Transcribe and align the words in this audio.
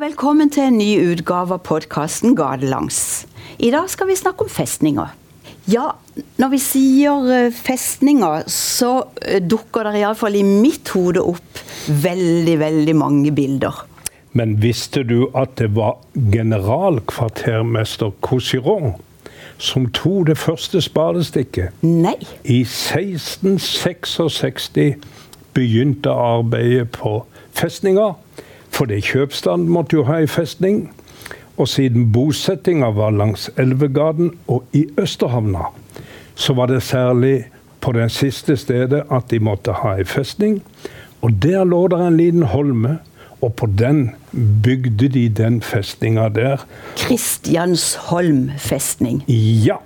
velkommen 0.00 0.48
til 0.48 0.62
en 0.64 0.78
ny 0.80 0.94
utgave 1.12 1.52
av 1.58 1.60
podkasten 1.66 2.32
Gatelangs. 2.38 3.26
I 3.60 3.68
dag 3.74 3.84
skal 3.92 4.08
vi 4.08 4.14
snakke 4.16 4.46
om 4.46 4.48
festninger. 4.48 5.10
Ja, 5.68 5.90
når 6.40 6.48
vi 6.54 6.60
sier 6.64 7.28
eh, 7.34 7.52
festninger, 7.52 8.48
så 8.48 9.12
eh, 9.20 9.44
dukker 9.44 9.84
det 9.90 10.00
iallfall 10.00 10.38
i 10.40 10.44
mitt 10.46 10.88
hode 10.94 11.20
opp 11.20 11.60
veldig, 11.84 12.58
veldig 12.62 12.94
mange 12.96 13.28
bilder. 13.36 13.74
Men 14.32 14.56
visste 14.62 15.02
du 15.04 15.28
at 15.36 15.60
det 15.60 15.76
var 15.76 16.00
generalkvartermester 16.16 18.16
Cousiron 18.24 18.96
som 19.60 19.84
tok 19.92 20.30
det 20.30 20.38
første 20.40 20.80
spadestikket? 20.80 21.76
Nei. 21.84 22.16
I 22.48 22.64
1666 22.64 24.96
begynte 25.52 26.08
arbeidet 26.08 26.88
på 26.96 27.28
festninga. 27.52 28.16
Fordi 28.80 28.96
kjøpstand 29.04 29.68
måtte 29.68 29.98
jo 29.98 30.06
ha 30.08 30.22
ei 30.22 30.28
festning. 30.30 30.86
Og 31.60 31.68
siden 31.68 32.06
bosettinga 32.14 32.88
var 32.96 33.12
langs 33.12 33.50
Elvegaden 33.60 34.30
og 34.48 34.62
i 34.72 34.86
Østerhavna, 34.96 35.66
så 36.32 36.54
var 36.56 36.70
det 36.70 36.78
særlig 36.82 37.50
på 37.84 37.92
det 37.92 38.06
siste 38.14 38.56
stedet 38.56 39.02
at 39.12 39.26
de 39.28 39.40
måtte 39.44 39.74
ha 39.82 39.98
ei 39.98 40.06
festning. 40.08 40.62
Og 41.20 41.36
der 41.42 41.66
lå 41.68 41.82
det 41.92 41.98
en 42.00 42.16
liten 42.16 42.46
holme, 42.54 42.94
og 43.44 43.52
på 43.60 43.68
den 43.76 44.14
bygde 44.64 45.10
de 45.12 45.26
den 45.28 45.60
festninga 45.60 46.30
der. 46.32 46.64
Kristiansholm 46.96 48.48
festning. 48.56 49.20
Ja. 49.28 49.76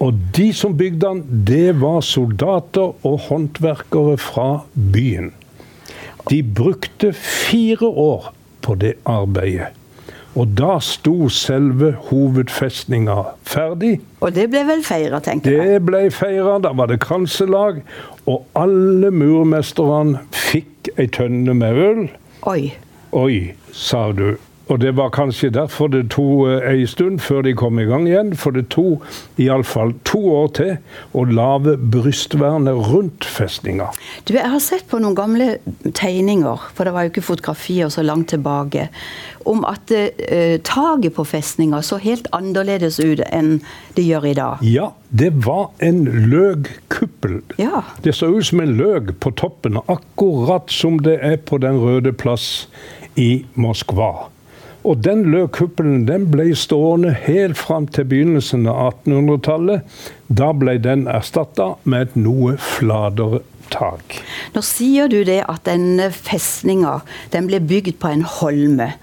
Og 0.00 0.16
de 0.36 0.52
som 0.54 0.76
bygde 0.78 1.04
den, 1.04 1.44
det 1.44 1.80
var 1.82 2.00
soldater 2.00 2.96
og 3.04 3.20
håndverkere 3.28 4.16
fra 4.16 4.48
byen. 4.72 5.32
De 6.30 6.42
brukte 6.42 7.12
fire 7.12 7.86
år 7.88 8.32
på 8.62 8.76
det 8.78 8.94
arbeidet. 9.08 9.74
Og 10.38 10.52
da 10.58 10.76
sto 10.84 11.26
selve 11.32 11.94
hovedfestninga 12.10 13.16
ferdig. 13.48 13.96
Og 14.22 14.34
det 14.36 14.46
ble 14.52 14.62
vel 14.68 14.84
feira, 14.86 15.18
tenker 15.24 15.50
jeg. 15.50 15.72
Det 15.72 15.86
ble 15.88 16.04
feira. 16.14 16.58
Da 16.62 16.70
var 16.78 16.92
det 16.92 17.00
kranselag. 17.02 17.80
Og 18.28 18.44
alle 18.58 19.10
murmesterne 19.10 20.20
fikk 20.36 20.92
ei 20.96 21.08
tønne 21.10 21.56
med 21.58 21.82
øl. 21.82 22.04
Oi. 22.46 22.70
Oi, 23.16 23.54
sa 23.72 24.10
du. 24.12 24.36
Og 24.68 24.80
det 24.82 24.92
var 24.98 25.12
kanskje 25.16 25.50
derfor 25.54 25.88
det 25.92 26.10
tok 26.12 26.48
eh, 26.50 26.66
ei 26.68 26.84
stund 26.88 27.22
før 27.24 27.42
de 27.46 27.54
kom 27.56 27.80
i 27.80 27.86
gang 27.88 28.04
igjen. 28.08 28.34
For 28.36 28.54
det 28.54 28.66
tok 28.74 29.06
iallfall 29.40 29.94
to 30.08 30.20
år 30.34 30.50
til 30.58 30.74
å 31.16 31.24
lage 31.28 31.76
brystvernet 31.80 32.90
rundt 32.90 33.24
festninga. 33.24 33.88
Du, 34.28 34.34
Jeg 34.36 34.52
har 34.52 34.62
sett 34.62 34.84
på 34.90 35.00
noen 35.00 35.16
gamle 35.16 35.48
tegninger, 35.88 36.68
for 36.74 36.84
det 36.84 36.94
var 36.94 37.06
jo 37.06 37.14
ikke 37.14 37.26
fotografier 37.30 37.88
så 37.92 38.04
langt 38.04 38.28
tilbake, 38.34 38.88
om 39.48 39.64
at 39.64 39.90
eh, 39.94 40.60
taket 40.60 41.16
på 41.16 41.24
festninga 41.24 41.80
så 41.82 41.96
helt 42.02 42.28
annerledes 42.36 43.00
ut 43.00 43.24
enn 43.32 43.62
det 43.96 44.04
gjør 44.04 44.28
i 44.28 44.36
dag. 44.36 44.64
Ja, 44.68 44.90
det 45.08 45.32
var 45.46 45.70
en 45.80 46.04
løgkuppel. 46.28 47.40
Ja. 47.56 47.86
Det 48.04 48.12
så 48.18 48.28
ut 48.34 48.50
som 48.50 48.60
en 48.60 48.76
løg 48.76 49.14
på 49.22 49.32
toppen, 49.32 49.80
akkurat 49.88 50.68
som 50.68 51.00
det 51.00 51.16
er 51.24 51.38
på 51.40 51.56
Den 51.62 51.80
røde 51.80 52.12
plass 52.12 52.68
i 53.16 53.46
Moskva. 53.56 54.28
Og 54.88 55.02
den 55.04 55.26
løkkuppelen 55.28 56.06
den 56.08 56.30
ble 56.32 56.46
stående 56.56 57.12
helt 57.26 57.58
fram 57.60 57.86
til 57.92 58.06
begynnelsen 58.08 58.64
av 58.70 58.94
1800-tallet. 59.04 59.98
Da 60.32 60.52
ble 60.56 60.78
den 60.80 61.04
erstatta 61.12 61.74
med 61.84 62.08
et 62.08 62.16
noe 62.16 62.54
flatere 62.56 63.42
tak. 63.68 64.20
Nå 64.54 64.62
sier 64.64 65.10
du 65.12 65.20
det 65.28 65.42
at 65.44 65.66
denne 65.68 66.08
festninga 66.14 67.02
den 67.34 67.50
ble 67.50 67.60
bygd 67.60 67.98
på 68.00 68.14
en 68.14 68.24
holme. 68.38 68.94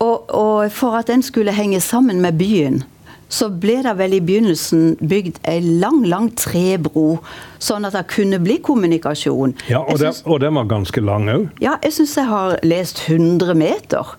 Og, 0.00 0.26
og 0.32 0.72
for 0.74 0.98
at 0.98 1.12
den 1.12 1.22
skulle 1.22 1.54
henge 1.54 1.78
sammen 1.84 2.18
med 2.24 2.40
byen, 2.40 2.82
så 3.30 3.46
ble 3.62 3.76
det 3.84 3.92
vel 4.00 4.16
i 4.16 4.22
begynnelsen 4.26 4.96
bygd 4.98 5.38
ei 5.46 5.60
lang, 5.62 6.02
lang 6.10 6.32
trebro, 6.34 7.20
sånn 7.62 7.86
at 7.86 7.94
det 7.94 8.08
kunne 8.10 8.40
bli 8.42 8.58
kommunikasjon. 8.64 9.54
Ja, 9.70 9.84
Og, 9.84 10.00
den, 10.02 10.16
og 10.26 10.40
den 10.42 10.58
var 10.58 10.70
ganske 10.72 11.04
lang 11.04 11.30
òg? 11.30 11.46
Ja, 11.62 11.76
jeg 11.84 11.94
syns 12.00 12.16
jeg 12.18 12.26
har 12.26 12.58
lest 12.66 13.04
100 13.06 13.54
meter. 13.54 14.16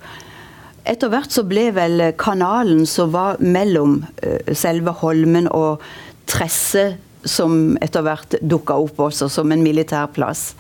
Etter 0.90 1.12
hvert 1.14 1.34
så 1.34 1.44
ble 1.46 1.68
vel 1.76 2.02
kanalen 2.18 2.88
som 2.90 3.12
var 3.14 3.38
mellom 3.44 4.00
uh, 4.24 4.54
selve 4.58 4.94
Holmen 5.02 5.50
og 5.54 5.84
Tresse, 6.30 6.96
som 7.22 7.76
etter 7.86 8.02
hvert 8.02 8.34
dukka 8.42 8.80
opp 8.82 9.02
også 9.06 9.28
som 9.30 9.52
en 9.54 9.62
militærplass, 9.62 10.56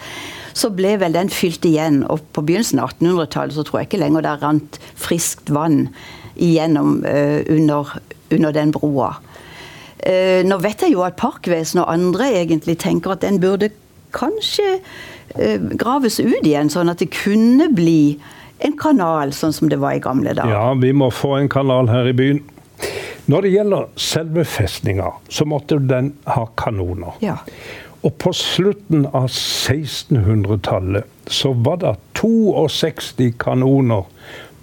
så 0.54 0.70
ble 0.76 0.94
vel 1.02 1.16
den 1.16 1.32
fylt 1.34 1.66
igjen. 1.66 2.04
Og 2.06 2.22
på 2.36 2.44
begynnelsen 2.46 2.84
av 2.84 2.94
1800-tallet 2.94 3.58
så 3.58 3.66
tror 3.66 3.80
jeg 3.80 3.90
ikke 3.90 4.02
lenger 4.04 4.26
det 4.28 4.36
rant 4.44 4.78
friskt 5.00 5.50
vann 5.54 5.88
igjennom 6.36 7.00
uh, 7.02 7.42
under, 7.50 7.96
under, 8.30 8.54
den 8.54 8.74
broa. 8.76 9.16
Uh, 10.06 10.46
nå 10.46 10.60
vet 10.62 10.86
jeg 10.86 10.94
jo 10.94 11.02
at 11.08 11.18
Parkvesenet 11.18 11.82
og 11.82 11.96
andre 11.96 12.30
egentlig 12.44 12.78
tenker 12.84 13.16
at 13.16 13.26
den 13.26 13.42
burde 13.42 13.72
kanskje 14.14 14.82
graves 15.80 16.18
ut 16.20 16.44
igjen, 16.44 16.68
sånn 16.68 16.92
at 16.92 17.00
det 17.00 17.14
kunne 17.16 17.70
bli 17.72 18.20
en 18.62 18.78
kanal, 18.78 19.34
sånn 19.36 19.54
som 19.56 19.70
det 19.72 19.80
var 19.82 19.98
i 19.98 20.02
gamle 20.04 20.34
dager. 20.38 20.54
Ja, 20.54 20.74
vi 20.78 20.92
må 20.94 21.10
få 21.14 21.36
en 21.40 21.50
kanal 21.52 21.90
her 21.92 22.10
i 22.12 22.16
byen. 22.18 22.42
Når 23.32 23.46
det 23.46 23.52
gjelder 23.54 23.88
selve 24.00 24.46
festninga, 24.50 25.12
så 25.30 25.46
måtte 25.48 25.78
den 25.80 26.14
ha 26.30 26.48
kanoner. 26.60 27.16
Ja. 27.24 27.38
Og 28.02 28.16
på 28.18 28.34
slutten 28.34 29.06
av 29.14 29.28
1600-tallet 29.30 31.06
så 31.32 31.54
var 31.54 31.78
det 31.84 31.96
62 32.18 33.32
kanoner 33.40 34.04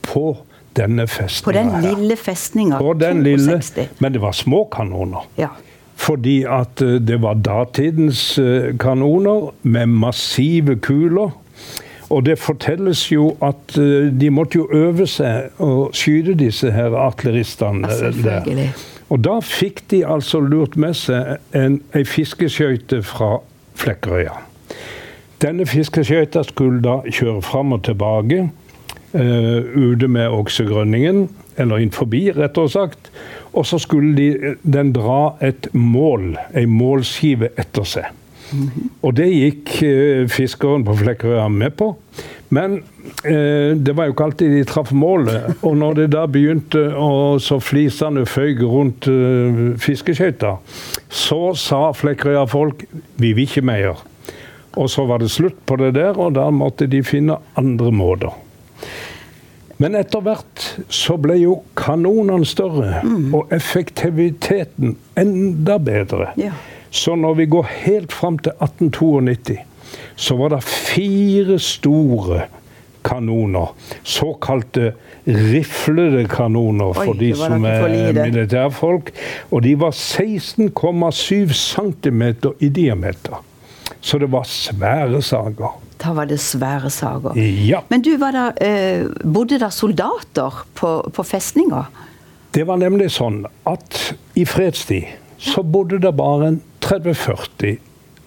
på 0.02 0.36
denne 0.78 1.06
festninga. 1.06 1.44
På 1.44 1.52
den 1.52 1.70
lille 1.86 2.16
festninga. 2.16 2.78
På 2.82 2.94
den 2.98 3.22
lille, 3.26 3.60
men 3.98 4.12
det 4.12 4.22
var 4.22 4.32
små 4.32 4.64
kanoner. 4.74 5.26
Ja. 5.38 5.48
Fordi 5.98 6.44
at 6.46 6.82
eh, 6.82 6.98
det 7.02 7.18
var 7.22 7.34
datidens 7.42 8.38
eh, 8.38 8.76
kanoner 8.78 9.50
med 9.62 9.88
massive 9.88 10.78
kuler. 10.82 11.30
Og 12.08 12.24
det 12.24 12.38
fortelles 12.40 13.02
jo 13.12 13.30
at 13.44 13.74
uh, 13.78 14.08
de 14.20 14.30
måtte 14.32 14.58
jo 14.60 14.68
øve 14.72 15.06
seg 15.10 15.60
å 15.60 15.88
skyte 15.96 16.36
disse 16.40 16.72
her 16.72 16.96
artilleristene 16.96 17.90
der. 18.24 18.70
Og 19.08 19.22
da 19.24 19.38
fikk 19.44 19.82
de 19.90 20.02
altså 20.04 20.40
lurt 20.44 20.76
med 20.76 20.96
seg 20.96 21.38
en, 21.56 21.80
ei 21.96 22.04
fiskeskøyte 22.08 23.02
fra 23.08 23.38
Flekkerøya. 23.78 24.34
Denne 25.40 25.68
fiskeskøyta 25.68 26.42
skulle 26.48 26.82
da 26.84 26.98
kjøre 27.06 27.42
fram 27.46 27.76
og 27.76 27.84
tilbake 27.88 28.42
uh, 28.48 29.60
ute 29.76 30.08
med 30.08 30.28
oksegrønningen, 30.28 31.28
eller 31.58 31.82
inn 31.82 31.92
forbi, 31.94 32.28
rettere 32.36 32.72
sagt. 32.72 33.12
Og 33.52 33.66
så 33.66 33.80
skulle 33.82 34.14
de, 34.16 34.54
den 34.62 34.92
dra 34.96 35.36
et 35.44 35.70
mål, 35.76 36.34
ei 36.56 36.66
målskive 36.68 37.52
etter 37.58 37.88
seg. 37.88 38.17
Og 39.04 39.14
det 39.18 39.28
gikk 39.28 39.72
eh, 39.86 40.24
fiskeren 40.30 40.84
på 40.86 40.96
Flekkerøya 40.98 41.48
med 41.52 41.76
på. 41.78 41.92
Men 42.54 42.78
eh, 43.28 43.76
det 43.76 43.94
var 43.96 44.08
jo 44.08 44.14
ikke 44.14 44.28
alltid 44.30 44.54
de 44.56 44.64
traff 44.68 44.92
målet. 44.96 45.58
Og 45.62 45.76
når 45.80 46.00
det 46.00 46.08
da 46.14 46.24
begynte 46.30 46.84
å 46.96 47.36
så 47.42 47.60
flisene 47.60 48.24
føyk 48.28 48.64
rundt 48.64 49.08
eh, 49.12 49.62
fiskeskøyta, 49.80 50.56
så 51.08 51.40
sa 51.58 51.88
Flekkerøya-folk 51.96 52.86
vi 53.20 53.34
vil 53.34 53.44
ikke 53.48 53.66
mer. 53.68 54.04
Og 54.78 54.88
så 54.92 55.04
var 55.08 55.20
det 55.22 55.32
slutt 55.34 55.58
på 55.66 55.78
det 55.80 55.94
der, 55.98 56.16
og 56.16 56.36
da 56.38 56.48
måtte 56.54 56.88
de 56.90 57.02
finne 57.04 57.38
andre 57.58 57.92
måter. 57.92 58.32
Men 59.78 59.94
etter 59.94 60.22
hvert 60.26 60.64
så 60.90 61.14
ble 61.22 61.36
jo 61.38 61.60
kanonene 61.78 62.46
større, 62.48 62.98
mm. 63.04 63.28
og 63.36 63.52
effektiviteten 63.54 64.96
enda 65.18 65.78
bedre. 65.82 66.32
Ja. 66.40 66.56
Så 66.90 67.16
når 67.16 67.34
vi 67.34 67.46
går 67.46 67.66
helt 67.84 68.12
fram 68.12 68.38
til 68.38 68.52
1892, 68.60 69.58
så 70.16 70.36
var 70.36 70.54
det 70.54 70.62
fire 70.64 71.58
store 71.58 72.46
kanoner. 73.04 73.68
Såkalte 74.02 74.92
riflede 75.24 76.24
kanoner 76.28 76.92
for 76.96 77.12
Oi, 77.12 77.18
de 77.18 77.34
som 77.36 77.64
er 77.68 78.12
militærfolk. 78.16 79.12
Og 79.50 79.62
de 79.64 79.74
var 79.80 79.92
16,7 79.96 81.52
cm 81.52 82.22
i 82.58 82.68
diameter. 82.68 83.44
Så 84.00 84.18
det 84.18 84.30
var 84.32 84.44
svære 84.48 85.22
saker. 85.22 85.78
Da 85.98 86.12
var 86.14 86.28
det 86.30 86.38
svære 86.40 86.90
saker. 86.90 87.38
Ja. 87.66 87.80
Men 87.90 88.02
du, 88.02 88.12
var 88.20 88.32
der, 88.32 88.52
eh, 88.62 89.06
bodde 89.24 89.58
det 89.58 89.72
soldater 89.74 90.64
på, 90.74 91.10
på 91.14 91.22
festninga? 91.26 91.88
Det 92.54 92.64
var 92.66 92.78
nemlig 92.80 93.10
sånn 93.12 93.42
at 93.68 93.98
i 94.38 94.46
fredstid 94.48 95.10
så 95.38 95.62
bodde 95.62 95.98
det 96.02 96.12
bare 96.18 96.52
en 96.52 96.60
30-40 96.88 97.76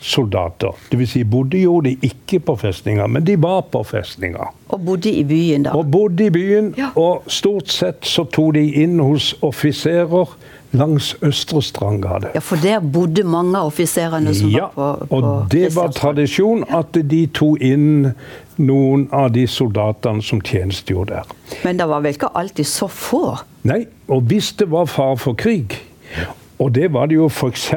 soldater. 0.01 0.73
Dvs. 0.89 1.11
Si, 1.11 1.23
bodde 1.23 1.59
jo 1.61 1.75
de 1.85 1.93
ikke 2.01 2.39
på 2.41 2.55
festninga, 2.57 3.05
men 3.07 3.25
de 3.25 3.35
var 3.41 3.61
på 3.73 3.83
festninga. 3.85 4.49
Og 4.73 4.85
bodde 4.85 5.11
i 5.13 5.23
byen, 5.27 5.67
da? 5.67 5.75
Og 5.77 5.91
bodde 5.91 6.25
i 6.25 6.33
byen, 6.33 6.73
ja. 6.77 6.89
og 6.97 7.27
stort 7.29 7.69
sett 7.69 8.07
så 8.09 8.25
tok 8.25 8.55
de 8.57 8.65
inn 8.81 8.97
hos 8.99 9.35
offiserer 9.45 10.33
langs 10.71 11.11
Østre 11.21 11.61
Strandgade. 11.61 12.31
Ja, 12.33 12.39
For 12.39 12.57
der 12.63 12.79
bodde 12.79 13.23
mange 13.27 13.59
av 13.59 13.69
offiserene 13.69 14.33
som 14.35 14.49
Ja, 14.49 14.69
var 14.75 15.03
på, 15.03 15.05
på 15.09 15.19
og 15.19 15.51
det 15.51 15.75
var 15.75 15.91
tradisjon 15.91 16.63
at 16.69 16.95
de 16.95 17.25
tok 17.27 17.61
inn 17.61 18.13
noen 18.61 19.07
av 19.11 19.31
de 19.35 19.45
soldatene 19.47 20.23
som 20.23 20.41
tjenestegjorde 20.41 21.19
der. 21.19 21.57
Men 21.65 21.77
det 21.77 21.89
var 21.91 22.01
vel 22.05 22.15
ikke 22.15 22.31
alltid 22.39 22.67
så 22.67 22.87
få? 22.87 23.23
Nei, 23.67 23.83
og 24.07 24.23
hvis 24.31 24.53
det 24.57 24.71
var 24.71 24.87
fare 24.89 25.17
for 25.19 25.37
krig, 25.37 25.75
og 26.61 26.71
det 26.75 26.91
var 26.93 27.11
det 27.11 27.19
jo 27.19 27.27
f.eks. 27.29 27.71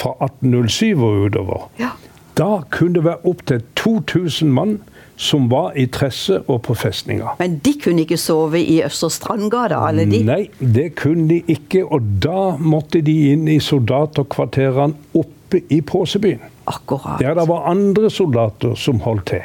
fra 0.00 0.14
1807 0.24 1.02
og 1.04 1.26
utover, 1.28 1.66
Ja. 1.78 1.90
da 2.38 2.62
kunne 2.70 2.94
det 2.94 3.04
være 3.04 3.26
opptil 3.28 3.62
2000 3.76 4.52
mann 4.56 4.78
som 5.20 5.50
var 5.50 5.74
i 5.76 5.84
Tresse 5.92 6.38
og 6.48 6.62
på 6.64 6.74
festninga. 6.74 7.34
Men 7.38 7.58
de 7.64 7.74
kunne 7.84 8.00
ikke 8.06 8.16
sove 8.16 8.60
i 8.62 8.78
Østre 8.86 9.10
Strandgata? 9.12 9.76
alle 9.88 10.06
de? 10.08 10.22
Nei, 10.24 10.48
det 10.60 10.94
kunne 10.96 11.28
de 11.28 11.42
ikke, 11.52 11.84
og 11.92 12.00
da 12.24 12.54
måtte 12.56 13.02
de 13.04 13.16
inn 13.34 13.44
i 13.52 13.58
soldaterkvarterene 13.60 14.94
oppe 15.14 15.60
i 15.70 15.80
Påsebyen. 15.80 16.40
Akkurat. 16.70 17.18
Der 17.20 17.34
det 17.34 17.48
var 17.48 17.66
andre 17.70 18.10
soldater 18.10 18.74
som 18.78 19.00
holdt 19.04 19.26
til. 19.26 19.42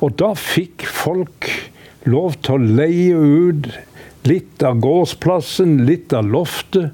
Og 0.00 0.14
da 0.20 0.32
fikk 0.36 0.84
folk 0.86 1.48
lov 2.06 2.34
til 2.44 2.54
å 2.54 2.76
leie 2.76 3.16
ut 3.16 3.68
litt 4.28 4.62
av 4.62 4.78
gårdsplassen, 4.84 5.78
litt 5.88 6.12
av 6.12 6.24
loftet, 6.28 6.90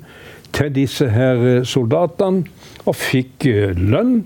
til 0.52 0.70
disse 0.74 1.06
her 1.10 1.62
soldatene, 1.64 2.44
og 2.88 2.96
fikk 2.96 3.48
lønn 3.76 4.22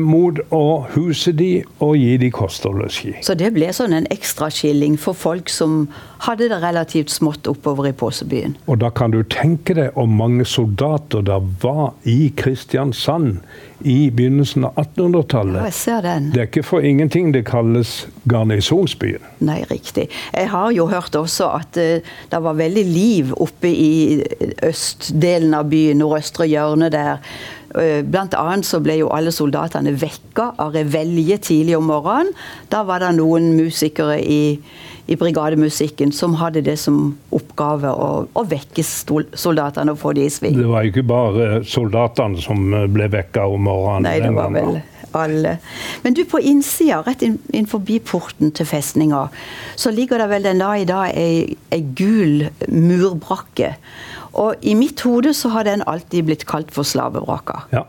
mot 0.00 0.38
å 0.54 0.86
huse 0.94 1.34
de 1.36 1.62
og 1.84 1.96
gi 2.00 2.14
de 2.22 2.30
kost 2.32 2.64
og 2.64 2.78
losji. 2.80 3.12
Så 3.20 3.34
det 3.36 3.50
ble 3.52 3.68
sånn 3.76 3.92
en 3.92 4.08
ekstraskilling 4.08 4.96
for 5.00 5.18
folk 5.18 5.52
som 5.52 5.82
hadde 6.24 6.48
det 6.50 6.58
relativt 6.62 7.12
smått 7.12 7.46
oppover 7.50 7.90
i 7.90 7.94
Påsebyen. 7.96 8.56
Og 8.66 8.80
da 8.82 8.90
kan 8.90 9.12
du 9.14 9.20
tenke 9.28 9.76
deg 9.76 9.92
hvor 9.94 10.08
mange 10.10 10.46
soldater 10.48 11.22
det 11.26 11.38
var 11.62 11.92
i 12.08 12.32
Kristiansand 12.36 13.42
i 13.86 14.10
begynnelsen 14.10 14.64
av 14.66 14.78
1800-tallet. 14.82 15.60
Ja, 15.60 15.66
jeg 15.68 15.76
ser 15.78 16.00
den. 16.02 16.30
Det 16.34 16.42
er 16.42 16.48
ikke 16.50 16.64
for 16.66 16.84
ingenting 16.84 17.30
det 17.34 17.44
kalles 17.46 18.08
garnisonsbyen. 18.30 19.22
Nei, 19.46 19.60
riktig. 19.70 20.08
Jeg 20.34 20.50
har 20.50 20.72
jo 20.74 20.88
hørt 20.90 21.14
også 21.14 21.52
at 21.60 21.78
eh, 21.78 22.08
det 22.32 22.42
var 22.42 22.58
veldig 22.58 22.84
liv 22.88 23.30
oppe 23.38 23.70
i 23.70 23.92
østdelen 24.66 25.54
av 25.54 25.70
byen, 25.70 26.02
nordøstre 26.02 26.48
hjørne 26.50 26.90
der. 26.90 27.22
Eh, 27.76 28.00
Blant 28.04 28.34
annet 28.38 28.66
så 28.66 28.80
ble 28.80 28.98
jo 29.02 29.10
alle 29.12 29.32
soldatene 29.34 29.92
vekka 29.98 30.52
av 30.62 30.76
revelje 30.76 31.38
tidlig 31.50 31.76
om 31.76 31.88
morgenen. 31.90 32.32
Da 32.72 32.84
var 32.88 33.02
det 33.04 33.12
noen 33.18 33.50
musikere 33.58 34.16
i, 34.22 34.58
i 35.08 35.18
brigademusikken 35.20 36.12
som 36.16 36.38
hadde 36.40 36.64
det 36.64 36.78
som 36.80 37.18
oppgave 37.34 37.92
å, 37.92 38.10
å 38.32 38.44
vekke 38.48 38.84
soldatene 38.84 39.92
og 39.92 40.00
få 40.00 40.14
de 40.16 40.28
i 40.28 40.32
sving. 40.32 40.56
Det 40.56 40.68
var 40.68 40.86
jo 40.86 40.94
ikke 40.94 41.08
bare 41.08 41.48
soldatene 41.68 42.40
som 42.44 42.70
eh, 42.72 42.86
ble 42.92 43.10
vekka 43.18 43.48
om 43.52 43.68
morgenen. 43.68 44.08
Nei, 44.08 44.20
det 44.24 44.32
var 44.36 44.54
vel 44.54 44.80
alle. 45.16 45.56
Men 46.04 46.16
du, 46.16 46.24
på 46.28 46.40
innsida, 46.44 47.00
rett 47.06 47.22
inn, 47.24 47.38
inn 47.56 47.68
forbi 47.68 47.98
porten 48.04 48.52
til 48.54 48.68
festninga, 48.68 49.26
så 49.76 49.92
ligger 49.94 50.20
det 50.20 50.28
vel 50.32 50.44
den 50.44 50.60
dag 50.62 50.82
i 50.82 50.88
dag 50.88 51.16
ei, 51.16 51.56
ei 51.72 51.80
gul 51.96 52.46
murbrakke. 52.68 53.74
Og 54.32 54.54
i 54.62 54.74
mitt 54.74 55.00
hode 55.00 55.34
så 55.34 55.48
har 55.48 55.64
den 55.64 55.82
alltid 55.86 56.24
blitt 56.28 56.46
kalt 56.46 56.72
for 56.74 56.82
slavevraka. 56.82 57.62
Ja. 57.72 57.84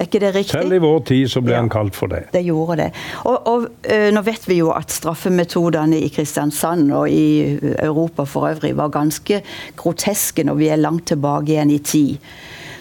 Er 0.00 0.08
ikke 0.08 0.18
det 0.18 0.32
riktig? 0.34 0.56
Selv 0.56 0.72
i 0.74 0.78
vår 0.82 1.00
tid 1.06 1.28
så 1.30 1.40
ble 1.44 1.52
Ja. 1.54 1.58
han 1.60 1.68
kalt 1.70 1.94
for 1.94 2.10
det. 2.10 2.24
Det 2.32 2.42
gjorde 2.44 2.76
det. 2.76 2.88
Og, 3.24 3.46
og 3.46 3.66
øh, 3.86 4.08
nå 4.12 4.22
vet 4.26 4.48
vi 4.48 4.56
jo 4.58 4.72
at 4.74 4.90
straffemetodene 4.90 6.00
i 6.00 6.08
Kristiansand 6.08 6.90
og 6.92 7.10
i 7.10 7.58
Europa 7.78 8.24
for 8.24 8.48
øvrig 8.50 8.76
var 8.76 8.88
ganske 8.88 9.42
groteske 9.76 10.42
når 10.44 10.54
vi 10.58 10.68
er 10.68 10.76
langt 10.82 11.06
tilbake 11.06 11.52
igjen 11.54 11.70
i 11.70 11.78
tid. 11.78 12.16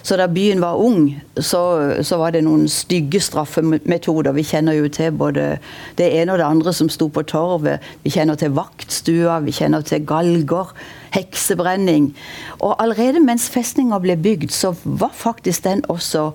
Så 0.03 0.17
da 0.17 0.25
byen 0.27 0.61
var 0.61 0.79
ung, 0.81 1.11
så, 1.37 1.59
så 2.01 2.17
var 2.17 2.31
det 2.33 2.41
noen 2.43 2.65
stygge 2.67 3.19
straffemetoder. 3.21 4.33
Vi 4.33 4.41
kjenner 4.49 4.73
jo 4.73 4.87
til 4.89 5.11
både 5.13 5.59
det 5.99 6.07
ene 6.17 6.33
og 6.33 6.39
det 6.41 6.47
andre 6.47 6.73
som 6.73 6.89
sto 6.89 7.05
på 7.13 7.21
torvet. 7.29 7.79
Vi 8.01 8.09
kjenner 8.09 8.35
til 8.35 8.49
vaktstua, 8.57 9.39
vi 9.45 9.53
kjenner 9.53 9.85
til 9.85 10.01
galger, 10.09 10.73
heksebrenning. 11.11 12.11
Og 12.59 12.75
allerede 12.81 13.19
mens 13.23 13.49
festninga 13.51 13.99
ble 14.03 14.15
bygd, 14.19 14.51
så 14.55 14.73
var 14.83 15.11
faktisk 15.15 15.63
den 15.65 15.83
også 15.91 16.29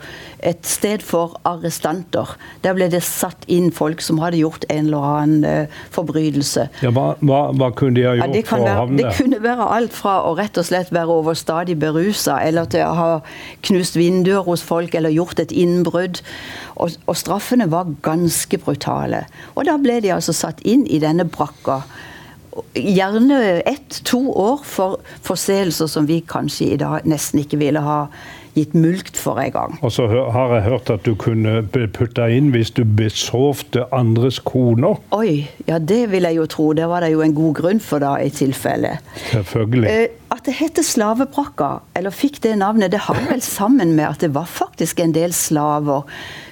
et 0.45 0.67
sted 0.69 1.05
for 1.05 1.39
arrestanter. 1.49 2.37
Der 2.65 2.77
ble 2.77 2.89
det 2.93 3.03
satt 3.07 3.47
inn 3.49 3.71
folk 3.75 4.03
som 4.05 4.21
hadde 4.23 4.41
gjort 4.43 4.67
en 4.71 4.89
eller 4.91 5.07
annen 5.11 5.47
eh, 5.49 5.79
forbrytelse. 5.95 6.69
Ja, 6.85 6.93
hva, 6.95 7.07
hva, 7.25 7.41
hva 7.57 7.71
kunne 7.77 7.99
de 7.99 8.07
ha 8.07 8.17
gjort 8.19 8.37
ja, 8.37 8.45
for 8.51 8.67
å 8.67 8.75
havne 8.83 9.01
det 9.01 9.15
kunne 9.17 9.41
være 9.43 9.69
alt 9.77 9.97
fra 9.97 10.17
å 10.29 10.35
rett 10.39 10.61
og 10.61 10.69
slett 10.69 10.93
være 10.95 11.21
overstadig 11.23 11.79
berusa, 11.81 12.41
eller 12.45 12.69
til 12.73 12.85
å 12.87 12.97
ha 12.97 13.11
knust 13.67 13.97
vinduer 13.99 14.45
hos 14.47 14.65
folk, 14.67 14.95
eller 14.95 15.15
gjort 15.15 15.41
et 15.43 15.55
innbrudd. 15.57 16.21
Og, 16.77 16.99
og 17.09 17.17
straffene 17.17 17.71
var 17.73 17.95
ganske 18.05 18.61
brutale. 18.61 19.25
Og 19.55 19.65
da 19.69 19.79
ble 19.81 20.01
de 20.05 20.13
altså 20.15 20.37
satt 20.37 20.61
inn 20.69 20.85
i 20.87 21.01
denne 21.03 21.25
brakka. 21.25 21.81
Gjerne 22.77 23.61
ett-to 23.67 24.23
år 24.33 24.65
for 24.65 25.01
forseelser 25.27 25.91
som 25.91 26.09
vi 26.09 26.23
kanskje 26.29 26.73
i 26.75 26.81
dag 26.81 27.07
nesten 27.09 27.43
ikke 27.43 27.61
ville 27.61 27.83
ha 27.85 28.07
gitt 28.57 28.73
mulkt 28.73 29.19
for 29.21 29.37
en 29.41 29.53
gang. 29.53 29.75
Og 29.85 29.93
så 29.93 30.07
har 30.09 30.55
jeg 30.55 30.65
hørt 30.65 30.91
at 30.95 31.05
du 31.05 31.13
kunne 31.21 31.59
putte 31.69 31.91
putta 31.93 32.29
inn 32.33 32.49
hvis 32.55 32.71
du 32.77 32.83
besovte 32.89 33.85
andres 33.95 34.39
koner. 34.45 34.97
Oi, 35.17 35.45
ja 35.69 35.79
det 35.79 36.07
vil 36.13 36.25
jeg 36.29 36.39
jo 36.39 36.47
tro. 36.51 36.71
Det 36.77 36.87
var 36.89 37.05
det 37.05 37.13
jo 37.13 37.21
en 37.25 37.37
god 37.37 37.55
grunn 37.61 37.83
for 37.85 38.01
da, 38.03 38.15
i 38.17 38.33
tilfelle. 38.33 38.97
Selvfølgelig. 39.33 39.91
Eh, 39.93 40.23
At 40.33 40.43
det 40.49 40.57
heter 40.59 40.83
slavebrakka, 40.83 41.69
eller 41.97 42.11
fikk 42.11 42.41
det 42.45 42.57
navnet, 42.59 42.91
det 42.93 43.05
har 43.07 43.21
vel 43.29 43.41
sammen 43.45 43.95
med 43.97 44.09
at 44.09 44.25
det 44.25 44.33
var 44.35 44.49
faktisk 44.51 45.01
en 45.01 45.15
del 45.15 45.33
slaver 45.37 46.03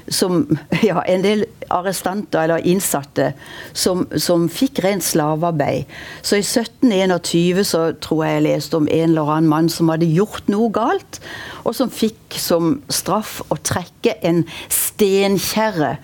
som 0.09 0.45
Ja, 0.85 1.03
en 1.06 1.23
del 1.25 1.45
arrestanter 1.73 2.45
eller 2.45 2.67
innsatte 2.67 3.33
som, 3.73 4.05
som 4.21 4.49
fikk 4.53 4.83
rent 4.85 5.05
slavearbeid. 5.05 5.91
Så 6.23 6.39
i 6.39 6.45
1721 6.45 7.65
så 7.69 7.85
tror 8.05 8.25
jeg 8.25 8.39
jeg 8.39 8.47
leste 8.49 8.81
om 8.81 8.89
en 8.91 9.15
eller 9.15 9.33
annen 9.37 9.51
mann 9.51 9.71
som 9.73 9.89
hadde 9.93 10.11
gjort 10.11 10.51
noe 10.53 10.71
galt, 10.75 11.21
og 11.65 11.77
som 11.77 11.93
fikk 11.93 12.37
som 12.41 12.79
straff 12.93 13.41
å 13.49 13.59
trekke 13.65 14.19
en 14.27 14.45
stenkjerre. 14.69 15.97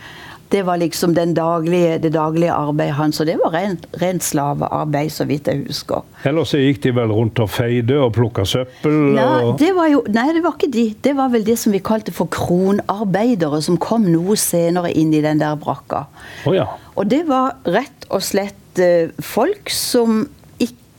Det 0.51 0.65
var 0.67 0.81
liksom 0.81 1.15
den 1.15 1.35
daglige, 1.37 1.99
det 2.03 2.13
daglige 2.17 2.53
arbeidet 2.53 2.97
hans, 2.99 3.21
og 3.23 3.29
det 3.29 3.37
var 3.39 3.55
rent, 3.55 3.85
rent 4.03 4.25
slavearbeid, 4.27 5.13
så 5.15 5.27
vidt 5.29 5.47
jeg 5.47 5.63
husker. 5.69 6.03
Ellers 6.27 6.51
så 6.51 6.59
gikk 6.59 6.83
de 6.83 6.95
vel 6.97 7.13
rundt 7.15 7.39
og 7.43 7.53
feide 7.55 8.01
og 8.03 8.11
plukka 8.17 8.47
søppel. 8.49 8.97
Nei 9.15 9.29
og... 9.47 9.53
det, 9.61 9.71
var 9.77 9.93
jo, 9.93 10.03
nei, 10.11 10.27
det 10.35 10.43
var 10.43 10.57
ikke 10.59 10.73
de. 10.75 10.87
Det 11.07 11.15
var 11.19 11.31
vel 11.31 11.47
det 11.47 11.57
som 11.61 11.75
vi 11.75 11.83
kalte 11.85 12.15
for 12.17 12.31
kronarbeidere, 12.35 13.63
som 13.63 13.79
kom 13.81 14.09
noe 14.11 14.35
senere 14.41 14.91
inn 14.91 15.15
i 15.15 15.23
den 15.25 15.43
der 15.43 15.55
brakka. 15.61 16.07
Oh, 16.49 16.57
ja. 16.57 16.67
Og 16.99 17.07
det 17.11 17.23
var 17.31 17.57
rett 17.71 18.11
og 18.11 18.23
slett 18.25 18.83
eh, 18.83 19.15
folk 19.23 19.71
som 19.73 20.25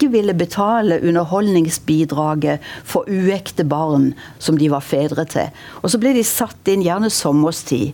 ikke 0.01 0.15
ville 0.15 0.33
betale 0.33 0.97
underholdningsbidraget 1.05 2.63
for 2.87 3.05
uekte 3.05 3.67
barn 3.69 4.13
som 4.41 4.57
de 4.57 4.71
var 4.71 4.81
fedre 4.81 5.27
til. 5.29 5.51
Og 5.83 5.93
så 5.93 5.99
ble 6.01 6.15
de 6.15 6.23
satt 6.25 6.71
inn, 6.71 6.81
gjerne 6.81 7.11
sommerstid, 7.13 7.93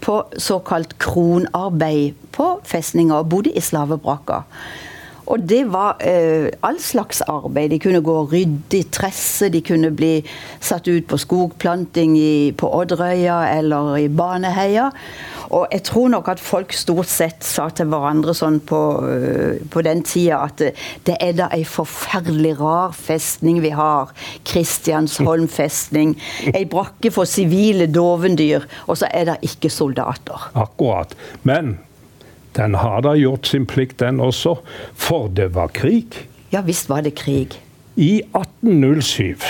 på 0.00 0.18
såkalt 0.36 0.98
kronarbeid 1.02 2.14
på 2.36 2.48
festninga 2.64 3.20
og 3.20 3.30
bodde 3.32 3.52
i 3.56 3.62
slavebrakka. 3.64 4.42
Og 5.26 5.42
det 5.42 5.62
var 5.72 5.96
eh, 6.06 6.48
all 6.66 6.78
slags 6.82 7.22
arbeid. 7.26 7.72
De 7.74 7.80
kunne 7.82 8.02
gå 8.04 8.14
og 8.22 8.32
rydde 8.32 8.78
i 8.78 8.84
tresse, 8.94 9.48
de 9.50 9.62
kunne 9.64 9.90
bli 9.96 10.20
satt 10.62 10.86
ut 10.88 11.06
på 11.10 11.18
skogplanting 11.18 12.14
i, 12.18 12.52
på 12.56 12.70
Odderøya 12.78 13.40
eller 13.56 13.96
i 14.04 14.08
Baneheia. 14.08 14.90
Og 15.54 15.66
jeg 15.70 15.82
tror 15.86 16.10
nok 16.14 16.28
at 16.30 16.42
folk 16.42 16.74
stort 16.74 17.10
sett 17.10 17.44
sa 17.46 17.68
til 17.74 17.90
hverandre 17.90 18.34
sånn 18.34 18.58
på, 18.66 18.80
eh, 19.10 19.62
på 19.70 19.82
den 19.86 20.02
tida 20.06 20.42
at 20.46 20.62
det 21.06 21.16
er 21.22 21.34
da 21.38 21.50
ei 21.54 21.62
forferdelig 21.66 22.56
rar 22.60 22.94
festning 22.96 23.60
vi 23.64 23.72
har. 23.74 24.14
Kristiansholm 24.46 25.48
festning. 25.50 26.16
Ei 26.52 26.64
brakke 26.70 27.12
for 27.14 27.28
sivile 27.30 27.86
dovendyr, 27.90 28.66
og 28.86 28.98
så 29.02 29.10
er 29.10 29.30
det 29.30 29.40
ikke 29.46 29.70
soldater. 29.72 30.50
Akkurat. 30.54 31.14
Men 31.46 31.76
den 32.56 32.74
har 32.74 33.02
da 33.04 33.14
gjort 33.18 33.46
sin 33.46 33.66
plikt, 33.66 34.00
den 34.00 34.20
også. 34.20 34.56
For 34.94 35.28
det 35.28 35.54
var 35.54 35.72
krig. 35.76 36.28
Ja 36.52 36.62
visst 36.64 36.88
var 36.88 37.02
det 37.04 37.14
krig. 37.18 37.58
I 37.96 38.22
1807 38.36 39.42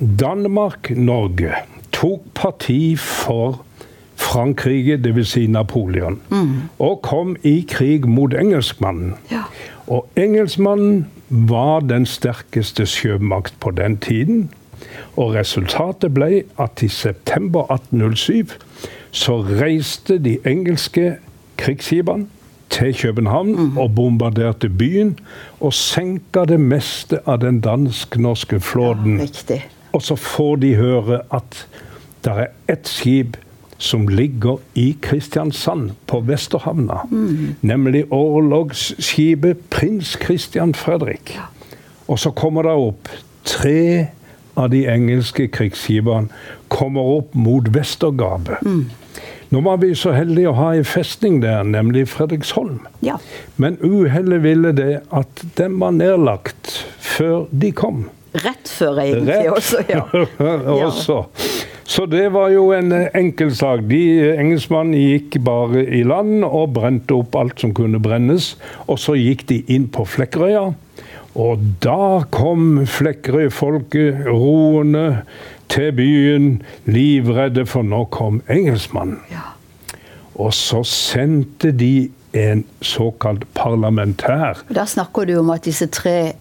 Danmark-Norge 0.00 1.54
tok 1.92 2.24
parti 2.34 2.96
for 2.96 3.62
Frankrike, 4.16 4.96
dvs. 4.96 5.28
Si 5.28 5.46
Napoleon, 5.46 6.20
og 6.78 7.02
kom 7.02 7.36
i 7.42 7.60
krig 7.68 8.06
mot 8.08 8.34
engelskmannen. 8.34 9.14
Ja. 9.30 9.42
Og 9.86 10.08
engelskmannen 10.16 11.06
var 11.28 11.80
den 11.80 12.06
sterkeste 12.06 12.86
sjømakt 12.86 13.54
på 13.60 13.70
den 13.70 13.98
tiden. 13.98 14.48
Og 15.16 15.34
resultatet 15.34 16.14
ble 16.14 16.44
at 16.60 16.82
i 16.82 16.88
september 16.88 17.66
1807 17.72 18.54
så 19.14 19.38
reiste 19.42 20.18
de 20.18 20.38
engelske 20.46 21.16
krigsskipene 21.60 22.26
til 22.74 22.94
København 22.98 23.78
og 23.78 23.94
bombarderte 23.94 24.68
byen. 24.68 25.14
Og 25.60 25.74
senka 25.74 26.44
det 26.48 26.58
meste 26.60 27.20
av 27.26 27.40
den 27.44 27.60
dansk-norske 27.64 28.60
flåten. 28.60 29.20
Ja, 29.20 29.60
Og 29.92 30.02
så 30.02 30.16
får 30.16 30.56
de 30.56 30.74
høre 30.74 31.20
at 31.30 31.66
det 32.24 32.32
er 32.32 32.46
ett 32.68 32.88
skip 32.88 33.36
som 33.78 34.08
ligger 34.08 34.58
i 34.74 34.96
Kristiansand, 35.02 35.90
på 36.06 36.20
Vesterhavna. 36.20 37.04
Mm. 37.10 37.54
Nemlig 37.60 38.04
orlogsskipet 38.12 39.56
Prins 39.70 40.16
Christian 40.24 40.74
Fredrik. 40.74 41.38
Og 42.08 42.18
så 42.18 42.30
kommer 42.30 42.62
det 42.62 42.72
opp 42.72 43.08
tre 43.44 44.06
av 44.56 44.70
de 44.70 44.84
engelske 44.88 45.48
krigsskipene 45.52 46.30
kommer 46.68 47.16
opp 47.18 47.34
mot 47.34 47.68
Vestergapet. 47.74 48.62
Mm. 48.62 48.90
Nå 49.54 49.60
var 49.62 49.76
vi 49.78 49.92
så 49.94 50.10
heldige 50.10 50.50
å 50.50 50.56
ha 50.58 50.72
en 50.74 50.86
festning 50.88 51.36
der, 51.44 51.62
nemlig 51.62 52.08
Fredriksholm. 52.10 52.80
Ja. 53.06 53.20
Men 53.54 53.76
uhellet 53.78 54.42
ville 54.42 54.72
det 54.74 55.04
at 55.14 55.44
den 55.60 55.76
var 55.78 55.94
nedlagt 55.94 56.72
før 56.98 57.44
de 57.54 57.70
kom. 57.70 58.08
Rett 58.42 58.66
før 58.66 58.98
egentlig 59.04 59.36
Rett 59.36 59.52
også, 59.54 59.84
ja. 59.94 60.02
også. 60.74 61.20
Så 61.86 62.08
det 62.10 62.24
var 62.34 62.50
jo 62.50 62.72
en 62.74 62.90
enkel 63.14 63.52
sak. 63.54 63.84
De 63.86 64.00
Engelskmennene 64.32 65.04
gikk 65.12 65.38
bare 65.46 65.84
i 65.86 66.02
land 66.02 66.42
og 66.48 66.72
brente 66.74 67.14
opp 67.14 67.38
alt 67.38 67.62
som 67.62 67.76
kunne 67.76 68.02
brennes. 68.02 68.56
Og 68.88 68.98
så 68.98 69.14
gikk 69.20 69.46
de 69.52 69.60
inn 69.70 69.86
på 69.86 70.02
Flekkerøya. 70.16 70.72
Og 71.34 71.62
da 71.82 72.24
kom 72.34 72.84
Flekkerøy-folket 72.90 74.26
roende 74.26 75.24
til 75.68 75.92
byen, 75.96 76.62
livredde, 76.86 77.66
for 77.66 77.82
nå 77.82 78.04
kom 78.14 78.42
engelskmannen. 78.50 79.20
Ja. 79.30 79.52
Og 80.34 80.54
så 80.54 80.82
sendte 80.88 81.70
de 81.72 82.10
en 82.34 82.64
såkalt 82.82 83.44
parlamentær. 83.54 84.64
Da 84.74 84.86
snakker 84.86 85.24
du 85.24 85.36
om 85.38 85.52
at 85.54 85.64
disse 85.64 85.86
tre 85.86 86.32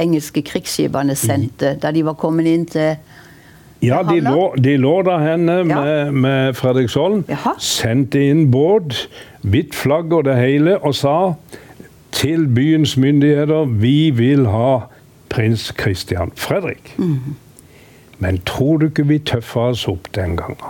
engelske 0.00 0.42
krigsskipene 0.42 1.14
sendte, 1.14 1.76
da 1.82 1.92
de 1.94 2.04
var 2.06 2.16
kommet 2.18 2.48
inn 2.50 2.64
til 2.66 2.96
ja, 3.84 4.00
de 4.02 4.20
lå, 4.24 4.54
de 4.56 4.76
lå 4.80 4.94
der 5.04 5.20
henne 5.20 5.58
ja. 5.60 5.80
med, 5.80 6.12
med 6.24 6.54
Fredriksholm. 6.56 7.24
Jaha. 7.28 7.52
Sendte 7.60 8.22
inn 8.30 8.46
båt, 8.52 9.04
hvitt 9.44 9.76
flagg 9.76 10.12
og 10.16 10.24
det 10.24 10.38
hele, 10.40 10.78
og 10.80 10.96
sa 10.96 11.34
til 12.14 12.46
byens 12.48 12.96
myndigheter 12.96 13.68
vi 13.82 14.10
vil 14.14 14.46
ha 14.48 14.86
prins 15.28 15.72
Christian 15.76 16.32
Fredrik. 16.38 16.94
Mm. 16.96 17.34
Men 18.18 18.40
tror 18.46 18.78
du 18.78 18.86
ikke 18.86 19.06
vi 19.08 19.18
tøffa 19.18 19.70
oss 19.72 19.86
opp 19.90 20.10
den 20.14 20.36
gangen? 20.36 20.60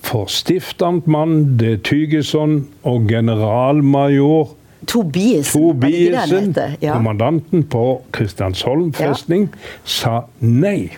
For 0.00 0.30
stiftamtmann 0.32 1.58
de 1.60 1.76
Tygeson 1.76 2.64
og 2.82 3.08
generalmajor 3.08 4.56
Tobiesen, 4.86 5.60
Tobiesen 5.60 6.54
ja. 6.80 6.94
kommandanten 6.94 7.66
på 7.68 8.02
Kristiansholm 8.16 8.94
festning, 8.96 9.50
ja. 9.52 9.58
sa 9.84 10.14
nei. 10.40 10.88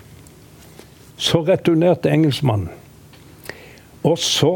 Så 1.19 1.43
returnerte 1.43 2.09
engelskmannen. 2.09 2.71
Og 4.03 4.17
så 4.19 4.55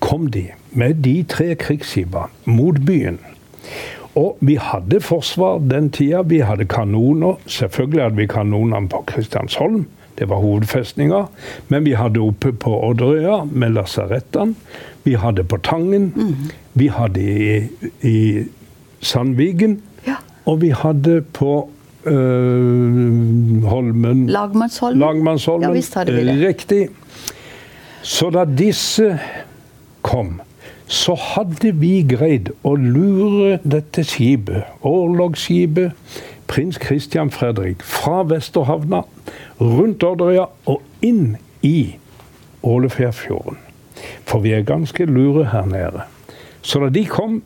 kom 0.00 0.28
de 0.30 0.50
med 0.70 1.00
de 1.04 1.22
tre 1.28 1.54
krigsskipene 1.54 2.28
mot 2.44 2.78
byen. 2.86 3.18
Og 4.16 4.38
vi 4.40 4.56
hadde 4.60 5.00
forsvar 5.04 5.58
den 5.58 5.90
tida. 5.92 6.22
Vi 6.22 6.40
hadde 6.40 6.64
kanoner. 6.64 7.36
Selvfølgelig 7.46 8.02
hadde 8.02 8.16
vi 8.16 8.26
kanonene 8.26 8.88
på 8.88 9.02
Kristiansholm. 9.06 9.86
Det 10.18 10.28
var 10.28 10.40
hovedfestninga. 10.42 11.26
Men 11.68 11.84
vi 11.84 11.92
hadde 11.98 12.20
oppe 12.24 12.52
på 12.52 12.72
Odderøya 12.88 13.44
med 13.52 13.74
lasarettene. 13.76 14.54
Vi 15.04 15.14
hadde 15.14 15.44
på 15.44 15.56
Tangen. 15.62 16.12
Mm. 16.16 16.50
Vi 16.74 16.88
hadde 16.88 17.22
i, 17.22 17.60
i 18.02 18.44
Sandvigen. 19.00 19.80
Ja. 20.06 20.16
Og 20.46 20.60
vi 20.62 20.70
hadde 20.70 21.20
på 21.36 21.68
øh, 22.04 23.64
Holmen 23.64 24.26
Lagmannsholmen. 24.26 25.00
Lagmannsholmen. 25.00 25.68
Ja, 25.68 25.74
visst 25.74 25.94
hadde 25.94 26.16
vi 26.16 26.24
det. 26.24 26.48
Riktig. 26.48 26.88
Så 28.02 28.30
da 28.30 28.44
disse 28.46 29.18
kom, 30.06 30.40
så 30.86 31.16
hadde 31.18 31.72
vi 31.80 32.04
greid 32.06 32.52
å 32.62 32.76
lure 32.78 33.56
dette 33.66 34.04
skipet, 34.06 34.68
orlogsskipet, 34.86 35.96
prins 36.48 36.78
Christian 36.82 37.30
Fredrik, 37.30 37.82
fra 37.82 38.22
Vesterhavna 38.22 39.02
rundt 39.60 40.04
Odderøya 40.04 40.46
og 40.66 40.82
inn 41.02 41.36
i 41.62 41.96
Ålefjærfjorden. 42.62 43.58
For 44.26 44.42
vi 44.44 44.52
er 44.52 44.62
ganske 44.66 45.04
lure 45.04 45.44
her 45.52 45.66
nede. 45.66 46.06
Så 46.62 46.80
da 46.80 46.88
de 46.88 47.04
kom, 47.06 47.42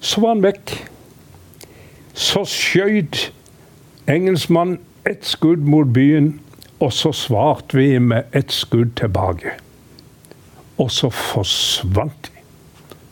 så 0.00 0.20
var 0.20 0.34
han 0.34 0.42
vekk. 0.44 0.74
Så 2.14 2.44
skjøt 2.48 3.30
engelskmannen 4.08 4.78
ett 5.08 5.26
skudd 5.26 5.64
mot 5.68 5.88
byen, 5.92 6.40
og 6.80 6.92
så 6.92 7.12
svarte 7.12 7.76
vi 7.76 7.98
med 7.98 8.22
ett 8.32 8.52
skudd 8.52 8.94
tilbake. 8.96 9.56
Og 10.78 10.90
så 10.90 11.10
forsvant 11.10 12.28
de. 12.28 12.30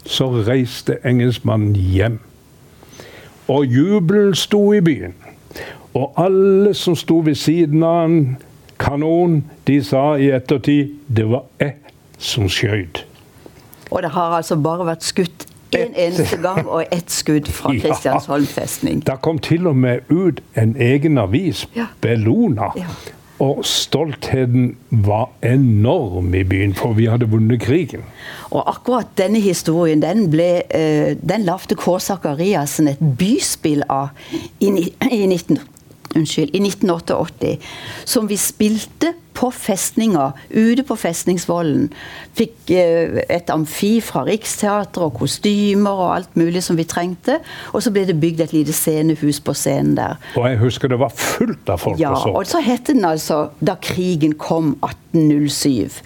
Så 0.08 0.28
reiste 0.48 0.98
engelskmannen 1.06 1.76
hjem. 1.76 2.18
Og 3.52 3.66
jubelen 3.68 4.34
sto 4.38 4.62
i 4.72 4.80
byen. 4.80 5.14
Og 5.92 6.12
alle 6.16 6.72
som 6.74 6.96
sto 6.96 7.18
ved 7.24 7.36
siden 7.36 7.82
av 7.84 8.04
en 8.08 8.36
kanon, 8.80 9.42
de 9.68 9.78
sa 9.84 10.14
i 10.16 10.30
ettertid 10.32 10.94
det 11.12 11.28
var 11.28 11.44
jeg 11.60 11.76
som 12.18 12.48
skjøt. 12.48 13.04
Og 13.90 14.02
det 14.02 14.12
har 14.14 14.38
altså 14.38 14.56
bare 14.56 14.86
vært 14.88 15.04
skutt 15.04 15.46
en 15.76 15.94
eneste 15.96 16.36
gang, 16.40 16.66
og 16.68 16.84
ett 16.92 17.10
skudd 17.12 17.48
fra 17.48 17.72
Kristiansholm 17.82 18.46
festning. 18.46 19.02
Ja, 19.06 19.12
det 19.12 19.20
kom 19.24 19.38
til 19.38 19.66
og 19.66 19.76
med 19.76 20.08
ut 20.10 20.40
en 20.56 20.76
egen 20.80 21.18
avis, 21.18 21.66
ja. 21.76 21.90
Bellona. 22.00 22.72
Ja. 22.76 22.88
Og 23.42 23.64
stoltheten 23.66 24.76
var 25.04 25.32
enorm 25.42 26.30
i 26.38 26.44
byen, 26.46 26.76
for 26.78 26.94
vi 26.94 27.08
hadde 27.10 27.26
vunnet 27.32 27.60
krigen. 27.64 28.04
Og 28.52 28.62
akkurat 28.70 29.10
denne 29.18 29.40
historien 29.42 30.02
den, 30.02 30.28
ble, 30.30 30.50
uh, 30.70 31.12
den 31.18 31.46
lagde 31.48 31.74
K. 31.78 31.96
Sakariassen 31.98 32.92
et 32.92 33.02
byspill 33.18 33.82
av 33.90 34.12
i, 34.62 34.70
i 35.10 35.24
19 35.26 35.58
unnskyld, 36.16 36.52
i 36.52 36.60
1988, 36.60 37.56
som 38.04 38.28
vi 38.28 38.38
spilte 38.40 39.14
på 39.34 39.50
festninga, 39.50 40.32
ute 40.50 40.84
på 40.86 40.96
Festningsvollen. 40.98 41.88
Fikk 42.36 42.72
eh, 42.74 43.20
et 43.32 43.50
amfi 43.52 43.94
fra 44.04 44.24
Riksteatret 44.26 45.00
og 45.02 45.16
kostymer 45.20 46.02
og 46.04 46.14
alt 46.16 46.36
mulig 46.38 46.62
som 46.64 46.78
vi 46.78 46.86
trengte. 46.88 47.38
Og 47.72 47.84
så 47.84 47.92
ble 47.94 48.04
det 48.08 48.18
bygd 48.22 48.44
et 48.44 48.54
lite 48.56 48.74
scenehus 48.76 49.40
på 49.44 49.54
scenen 49.56 49.96
der. 49.98 50.20
Og 50.36 50.48
jeg 50.50 50.60
husker 50.62 50.92
det 50.92 51.00
var 51.02 51.14
fullt 51.16 51.72
av 51.72 51.82
folk. 51.82 52.00
Ja, 52.00 52.14
og 52.14 52.46
så 52.48 52.62
het 52.64 52.86
den 52.90 53.04
altså 53.08 53.48
'Da 53.60 53.74
krigen 53.80 54.34
kom 54.34 54.76
1807'. 55.14 56.02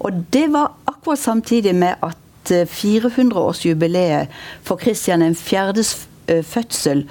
Og 0.00 0.24
det 0.32 0.52
var 0.52 0.72
akkurat 0.86 1.18
samtidig 1.18 1.74
med 1.74 1.94
at 2.02 2.16
400-årsjubileet 2.50 4.20
eh, 4.20 4.26
for 4.62 4.76
Kristian 4.76 5.22
4.s 5.22 6.08
eh, 6.28 6.44
fødsel 6.44 7.06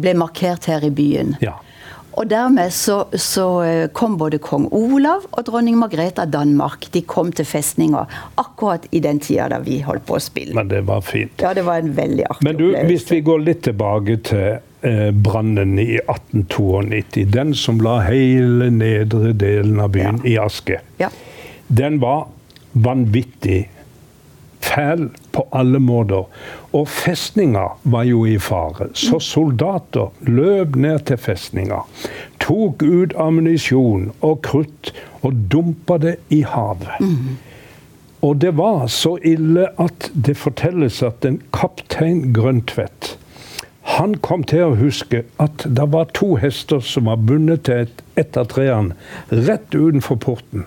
ble 0.00 0.14
markert 0.16 0.64
her 0.64 0.80
i 0.80 0.90
byen. 0.90 1.36
Ja. 1.42 1.52
Og 2.18 2.26
dermed 2.26 2.72
så, 2.74 3.04
så, 3.14 3.46
eh, 3.62 3.88
kom 3.94 4.16
både 4.18 4.40
kong 4.42 4.66
Olav 4.74 5.26
og 5.30 5.44
dronning 5.46 5.76
Margrethe 5.78 6.24
av 6.24 6.32
Danmark. 6.34 6.88
De 6.90 7.02
kom 7.06 7.30
til 7.32 7.46
festninga 7.46 8.06
akkurat 8.42 8.88
i 8.90 9.00
den 9.04 9.20
tida 9.22 9.46
da 9.52 9.60
vi 9.62 9.78
holdt 9.86 10.06
på 10.08 10.16
å 10.18 10.22
spille. 10.22 10.56
Men 10.58 10.72
det 10.72 10.82
var 10.88 11.04
fint. 11.06 11.38
Ja, 11.38 11.52
det 11.54 11.62
var 11.68 11.78
en 11.78 11.92
veldig 11.94 12.26
artig 12.26 12.48
Men 12.48 12.58
du, 12.58 12.64
opplevelse. 12.72 12.90
Hvis 12.90 13.06
vi 13.12 13.20
går 13.28 13.44
litt 13.46 13.62
tilbake 13.68 14.18
til 14.26 14.48
eh, 14.58 15.10
brannen 15.14 15.78
i 15.78 16.00
1892, 16.00 17.28
den 17.38 17.54
som 17.54 17.78
la 17.86 18.00
hele 18.08 18.72
nedre 18.74 19.32
delen 19.38 19.78
av 19.84 19.94
byen 19.94 20.18
ja. 20.24 20.32
i 20.32 20.36
aske, 20.42 20.82
ja. 20.98 21.12
den 21.70 22.02
var 22.02 22.26
vanvittig 22.74 23.68
fæl 24.66 25.06
på 25.38 25.46
alle 25.54 25.80
måter. 25.82 26.26
Og 26.74 26.88
festninga 26.90 27.64
var 27.82 28.06
jo 28.08 28.24
i 28.26 28.36
fare. 28.42 28.90
Så 28.98 29.20
soldater 29.22 30.10
løp 30.26 30.76
ned 30.76 31.06
til 31.10 31.20
festninga, 31.22 31.84
tok 32.42 32.82
ut 32.82 33.14
ammunisjon 33.18 34.10
og 34.18 34.42
krutt 34.46 34.92
og 35.22 35.44
dumpa 35.52 36.00
det 36.02 36.18
i 36.34 36.42
havet. 36.42 36.98
Mm. 37.00 37.38
Og 38.26 38.40
det 38.42 38.56
var 38.58 38.88
så 38.90 39.14
ille 39.22 39.68
at 39.78 40.10
det 40.14 40.34
fortelles 40.36 40.98
at 41.06 41.24
en 41.24 41.38
kaptein 41.54 42.32
Grøntvedt 42.34 43.14
han 43.88 44.18
kom 44.20 44.42
til 44.44 44.66
å 44.66 44.76
huske 44.76 45.22
at 45.40 45.64
det 45.64 45.86
var 45.94 46.10
to 46.16 46.34
hester 46.40 46.82
som 46.84 47.08
var 47.08 47.22
bundet 47.24 47.64
til 47.68 47.86
et, 48.20 48.36
av 48.36 48.50
trærne 48.52 48.96
rett 49.32 49.72
utenfor 49.72 50.18
porten. 50.20 50.66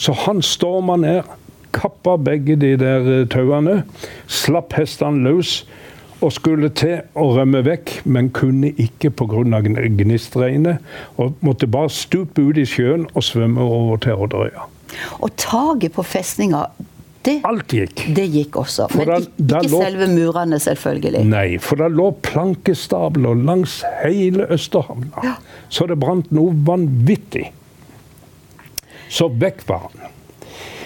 Så 0.00 0.12
han 0.26 0.42
storma 0.44 0.98
ned 1.00 1.28
kappa 1.76 2.16
begge 2.20 2.56
de 2.60 2.74
der 2.80 3.08
eh, 3.20 3.26
tauene, 3.30 3.82
slapp 4.26 4.76
hestene 4.78 5.24
løs 5.26 5.60
og 6.20 6.34
skulle 6.36 6.68
til 6.76 7.00
å 7.16 7.30
rømme 7.38 7.62
vekk, 7.64 7.94
men 8.04 8.28
kunne 8.36 8.74
ikke 8.76 9.10
pga. 9.16 9.62
gnistregnet. 9.62 10.84
Og 11.16 11.38
måtte 11.40 11.66
bare 11.66 11.88
stupe 11.88 12.42
ut 12.44 12.60
i 12.60 12.66
sjøen 12.68 13.06
og 13.14 13.24
svømme 13.24 13.60
over 13.64 13.96
til 13.96 14.20
Odderøya. 14.20 14.68
Og 15.20 15.30
taket 15.40 15.94
på 15.94 16.04
festninga 16.04 16.66
det, 17.20 17.40
Alt 17.44 17.72
gikk. 17.76 18.06
Det 18.16 18.24
gikk 18.32 18.56
også. 18.62 18.86
Men 18.96 19.08
da, 19.10 19.18
da 19.36 19.58
ikke 19.60 19.74
lå, 19.74 19.80
selve 19.84 20.06
murene, 20.08 20.60
selvfølgelig. 20.62 21.24
Nei, 21.28 21.58
for 21.60 21.76
det 21.76 21.90
lå 21.92 22.06
plankestabler 22.24 23.42
langs 23.44 23.82
hele 24.00 24.46
Østerhavna. 24.48 25.24
Ja. 25.26 25.34
Så 25.68 25.84
det 25.90 25.98
brant 26.00 26.32
noe 26.32 26.54
vanvittig. 26.64 27.50
Så 29.12 29.28
vekk 29.42 29.66
var 29.68 29.90
han. 29.90 30.16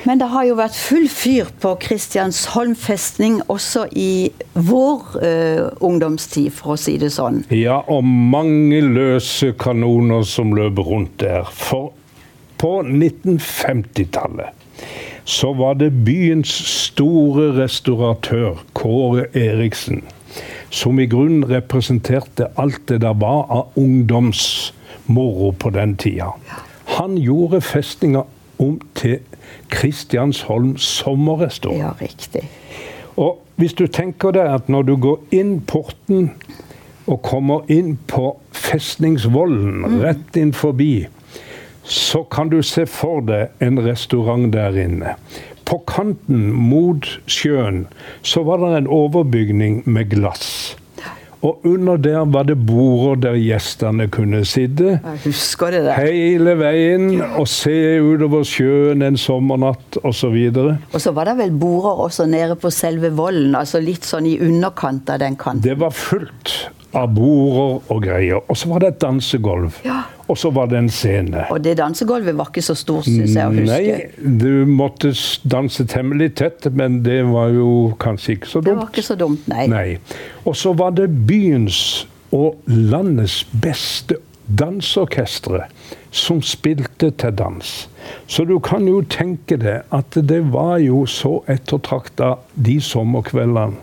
Men 0.04 0.20
det 0.20 0.28
har 0.34 0.44
jo 0.44 0.56
vært 0.58 0.76
full 0.76 1.06
fyr 1.08 1.48
på 1.62 1.70
Kristiansholm 1.80 2.74
festning 2.76 3.38
også 3.52 3.86
i 3.96 4.28
vår 4.52 5.14
uh, 5.16 5.70
ungdomstid, 5.84 6.50
for 6.52 6.74
å 6.74 6.80
si 6.80 6.98
det 7.00 7.08
sånn. 7.14 7.40
Ja, 7.54 7.80
og 7.88 8.04
mange 8.04 8.82
løse 8.84 9.54
kanoner 9.56 10.26
som 10.28 10.52
løp 10.56 10.82
rundt 10.84 11.16
der. 11.24 11.48
For 11.48 11.94
på 12.60 12.74
1950-tallet 12.84 14.52
så 15.24 15.54
var 15.56 15.78
det 15.80 15.88
byens 16.04 16.52
store 16.68 17.54
restauratør, 17.56 18.60
Kåre 18.76 19.24
Eriksen, 19.32 20.02
som 20.68 21.00
i 21.00 21.06
grunnen 21.08 21.46
representerte 21.48 22.50
alt 22.60 22.82
det 22.90 23.00
der 23.06 23.16
var 23.16 23.46
av 23.48 23.80
ungdomsmoro 23.80 25.54
på 25.56 25.72
den 25.72 25.96
tida. 25.96 26.34
Han 26.98 27.16
gjorde 27.16 27.62
festninga 27.64 28.26
om 28.60 28.76
til 28.98 29.22
Kristiansholm 29.72 30.76
sommerrestaurant. 30.76 31.80
Ja, 31.80 31.94
riktig. 32.00 32.46
Og 33.16 33.40
hvis 33.60 33.74
du 33.78 33.86
tenker 33.86 34.34
deg 34.34 34.50
at 34.50 34.70
når 34.72 34.88
du 34.88 34.94
går 35.00 35.34
inn 35.34 35.58
porten 35.68 36.32
og 37.06 37.20
kommer 37.26 37.66
inn 37.70 37.96
på 38.10 38.32
Festningsvollen, 38.56 39.84
mm. 39.84 39.98
rett 40.02 40.38
inn 40.40 40.54
forbi, 40.56 41.06
så 41.84 42.22
kan 42.32 42.48
du 42.48 42.62
se 42.64 42.86
for 42.88 43.20
deg 43.28 43.52
en 43.64 43.82
restaurant 43.84 44.48
der 44.54 44.76
inne. 44.80 45.14
På 45.68 45.78
kanten 45.88 46.48
mot 46.52 47.06
sjøen 47.30 47.84
så 48.24 48.42
var 48.44 48.62
det 48.62 48.72
en 48.78 48.90
overbygning 48.92 49.82
med 49.84 50.10
glass. 50.12 50.76
Og 51.44 51.66
under 51.68 51.98
der 52.00 52.22
var 52.32 52.46
det 52.48 52.56
border 52.66 53.18
der 53.26 53.34
gjestene 53.36 54.06
kunne 54.12 54.40
sitte. 54.48 54.94
Jeg 54.96 55.20
husker 55.26 55.74
det 55.74 55.82
der. 55.84 55.98
Hele 56.00 56.54
veien 56.56 57.10
og 57.26 57.44
se 57.52 57.74
utover 58.00 58.46
sjøen 58.48 59.04
en 59.04 59.18
sommernatt 59.20 59.98
osv. 60.00 60.38
Og, 60.54 60.70
og 60.94 61.04
så 61.04 61.12
var 61.12 61.28
det 61.28 61.36
vel 61.42 61.52
border 61.60 62.00
også 62.06 62.24
nede 62.30 62.56
på 62.56 62.72
selve 62.72 63.12
vollen, 63.12 63.52
altså 63.58 63.82
litt 63.84 64.08
sånn 64.08 64.30
i 64.30 64.38
underkant 64.40 65.12
av 65.12 65.20
den 65.20 65.36
kanten. 65.36 65.66
Det 65.66 65.76
var 65.80 65.92
fullt 65.92 66.54
av 66.96 67.14
border 67.14 67.92
og 67.92 68.02
greier. 68.04 68.42
Og 68.48 68.58
så 68.58 68.70
var 68.70 68.84
det 68.84 68.92
et 68.94 69.00
dansegulv. 69.04 69.80
Ja. 69.86 70.02
Og 70.30 70.38
så 70.40 70.48
var 70.54 70.70
det 70.70 70.78
en 70.78 70.88
scene. 70.88 71.44
Og 71.52 71.60
det 71.64 71.76
dansegulvet 71.78 72.36
var 72.38 72.48
ikke 72.48 72.64
så 72.64 72.76
stort, 72.78 73.04
syns 73.04 73.34
jeg 73.36 73.44
å 73.44 73.52
huske. 73.52 73.66
Nei, 73.68 74.38
du 74.40 74.64
måtte 74.68 75.12
danse 75.50 75.84
temmelig 75.90 76.30
tett, 76.40 76.68
men 76.72 77.02
det 77.04 77.20
var 77.28 77.52
jo 77.52 77.68
kanskje 78.00 78.38
ikke 78.38 78.52
så 78.54 78.62
dumt. 78.62 78.70
Det 78.70 78.76
var 78.80 78.92
ikke 78.94 79.06
så 79.10 79.18
dumt, 79.20 79.48
nei. 79.52 79.66
nei. 79.68 79.88
Og 80.48 80.56
så 80.56 80.72
var 80.76 80.96
det 80.96 81.10
byens 81.28 81.80
og 82.34 82.62
landets 82.66 83.42
beste 83.62 84.18
danseorkestre 84.44 85.66
som 86.14 86.42
spilte 86.44 87.10
til 87.10 87.36
dans. 87.36 87.72
Så 88.26 88.44
du 88.48 88.58
kan 88.64 88.88
jo 88.88 89.00
tenke 89.08 89.58
deg 89.60 89.88
at 89.94 90.18
det 90.28 90.42
var 90.52 90.78
jo 90.84 91.04
så 91.10 91.38
ettertrakta 91.50 92.36
de 92.54 92.78
sommerkveldene 92.80 93.80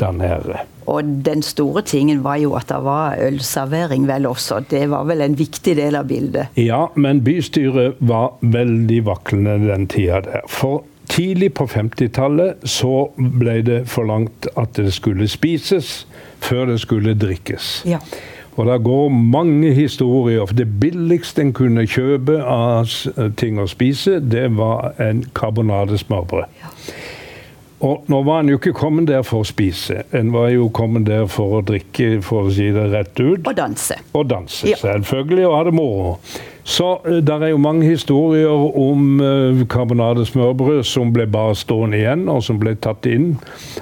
der 0.00 0.12
nede. 0.16 0.62
Og 0.86 1.04
den 1.26 1.42
store 1.46 1.82
tingen 1.86 2.22
var 2.24 2.40
jo 2.42 2.54
at 2.58 2.68
det 2.72 2.80
var 2.84 3.18
ølservering 3.22 4.06
vel 4.08 4.26
også. 4.30 4.62
Det 4.70 4.84
var 4.90 5.06
vel 5.08 5.24
en 5.24 5.38
viktig 5.38 5.76
del 5.78 5.98
av 5.98 6.08
bildet. 6.10 6.54
Ja, 6.58 6.86
men 6.94 7.22
bystyret 7.24 8.00
var 8.00 8.34
veldig 8.40 9.04
vaklende 9.06 9.58
den 9.68 9.86
tida 9.92 10.22
der. 10.26 10.46
For 10.48 10.84
tidlig 11.12 11.52
på 11.54 11.66
50-tallet 11.68 12.62
så 12.68 13.08
ble 13.16 13.60
det 13.66 13.80
forlangt 13.90 14.48
at 14.56 14.76
det 14.78 14.92
skulle 14.96 15.28
spises 15.28 16.02
før 16.42 16.72
det 16.72 16.80
skulle 16.82 17.14
drikkes. 17.18 17.82
Ja. 17.86 18.00
Og 18.56 18.66
det 18.68 18.82
går 18.84 19.08
mange 19.08 19.72
historier. 19.72 20.44
For 20.46 20.56
det 20.56 20.68
billigste 20.80 21.40
en 21.42 21.54
kunne 21.56 21.86
kjøpe 21.88 22.36
av 22.44 22.90
ting 23.40 23.60
å 23.60 23.68
spise, 23.70 24.18
det 24.20 24.50
var 24.58 24.92
en 25.00 25.24
karbonadesmørbrød. 25.36 26.60
Ja. 26.60 26.72
Og 27.82 28.06
nå 28.10 28.20
var 28.22 28.42
han 28.42 28.50
jo 28.52 28.60
ikke 28.60 28.74
kommet 28.78 29.08
der 29.10 29.24
for 29.26 29.42
å 29.42 29.48
spise, 29.48 30.04
en 30.14 30.30
var 30.34 30.52
jo 30.54 30.68
kommet 30.74 31.08
der 31.08 31.26
for 31.30 31.58
å 31.58 31.64
drikke, 31.66 32.20
for 32.22 32.46
å 32.46 32.54
si 32.54 32.68
det 32.74 32.86
rett 32.92 33.18
ut. 33.18 33.42
Og 33.42 33.56
danse. 33.58 33.96
Og 34.14 34.28
danse, 34.30 34.68
ja. 34.70 34.78
selvfølgelig, 34.78 35.46
og 35.48 35.56
ha 35.56 35.62
det 35.66 35.74
moro. 35.74 36.12
Så 36.62 37.00
det 37.08 37.24
der 37.26 37.42
er 37.42 37.50
jo 37.50 37.58
mange 37.58 37.88
historier 37.88 38.52
om 38.78 39.18
uh, 39.18 39.64
karbonadesmørbrød 39.66 40.84
som 40.86 41.10
ble 41.14 41.26
bare 41.26 41.56
stående 41.58 41.98
igjen, 41.98 42.28
og 42.30 42.44
som 42.46 42.60
ble 42.62 42.76
tatt 42.78 43.08
inn 43.10 43.32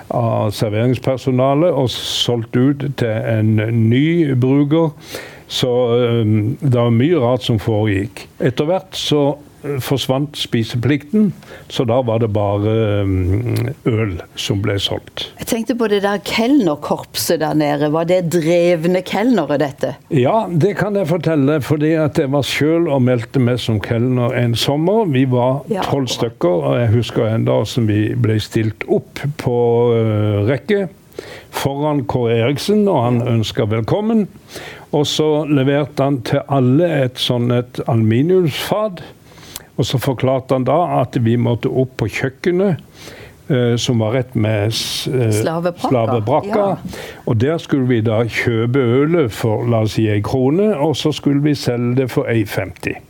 av 0.09 0.55
serveringspersonalet 0.57 1.77
og 1.77 1.92
solgt 1.92 2.57
ut 2.57 2.87
til 3.03 3.29
en 3.35 3.53
ny 3.90 4.33
bruker. 4.33 4.96
Så 5.51 5.68
uh, 5.92 6.25
det 6.62 6.72
var 6.72 6.96
mye 6.96 7.20
rart 7.20 7.44
som 7.44 7.61
foregikk. 7.61 8.25
Etter 8.40 8.72
hvert 8.72 8.96
så 8.96 9.27
forsvant 9.85 10.38
spiseplikten, 10.38 11.31
så 11.68 11.85
da 11.88 12.01
var 12.07 12.23
det 12.23 12.31
bare 12.33 12.75
mm, 13.05 13.70
øl 13.90 14.14
som 14.40 14.62
ble 14.64 14.79
solgt. 14.81 15.27
Jeg 15.40 15.51
tenkte 15.51 15.77
på 15.79 15.88
det 15.92 16.03
der 16.05 16.23
kelnerkorpset 16.25 17.42
der 17.42 17.57
nede. 17.59 17.90
Var 17.92 18.09
det 18.09 18.20
drevne 18.33 19.03
kelnere, 19.07 19.59
dette? 19.61 19.94
Ja, 20.14 20.46
det 20.51 20.77
kan 20.81 20.96
jeg 20.96 21.11
fortelle, 21.11 21.61
fordi 21.64 21.92
at 22.01 22.18
jeg 22.20 22.33
var 22.33 22.46
sjøl 22.46 22.88
og 22.88 23.05
meldte 23.07 23.42
meg 23.42 23.61
som 23.61 23.81
kelner 23.85 24.37
en 24.38 24.57
sommer. 24.59 25.05
Vi 25.12 25.27
var 25.31 25.62
tolv 25.90 26.09
ja. 26.09 26.14
stykker, 26.16 26.64
og 26.70 26.81
jeg 26.81 26.94
husker 26.96 27.29
enda 27.29 27.61
som 27.68 27.88
vi 27.90 28.11
ble 28.16 28.40
stilt 28.40 28.87
opp 28.88 29.20
på 29.40 29.59
uh, 29.92 30.49
rekke 30.49 30.88
foran 31.53 32.05
Kåre 32.09 32.38
Eriksen, 32.40 32.87
og 32.88 33.03
han 33.05 33.23
ønska 33.29 33.66
velkommen. 33.68 34.27
Og 34.96 35.07
så 35.07 35.44
leverte 35.46 36.07
han 36.07 36.20
til 36.27 36.42
alle 36.51 36.88
et 37.05 37.20
sånn 37.20 37.51
et 37.55 37.83
aluminiumsfat 37.87 39.03
og 39.81 39.88
så 39.88 40.01
forklarte 40.01 40.59
han 40.59 40.69
da 40.69 40.79
at 41.01 41.16
vi 41.25 41.38
måtte 41.40 41.73
opp 41.73 41.97
på 42.01 42.11
kjøkkenet. 42.21 42.85
Uh, 43.51 43.75
som 43.83 43.99
var 43.99 44.12
rett 44.14 44.37
med 44.38 44.71
uh, 44.71 45.31
slavebrakka. 45.35 46.53
Ja. 46.55 46.99
Og 47.27 47.40
der 47.43 47.59
skulle 47.59 47.88
vi 47.88 47.99
da 48.07 48.21
kjøpe 48.23 48.79
ølet 48.79 49.35
for 49.35 49.66
la 49.66 49.81
oss 49.88 49.97
si 49.99 50.05
ei 50.07 50.21
krone, 50.23 50.69
og 50.79 50.95
så 50.95 51.11
skulle 51.11 51.43
vi 51.43 51.57
selge 51.59 51.97
det 51.99 52.07
for 52.12 52.31
1,50. 52.31 53.10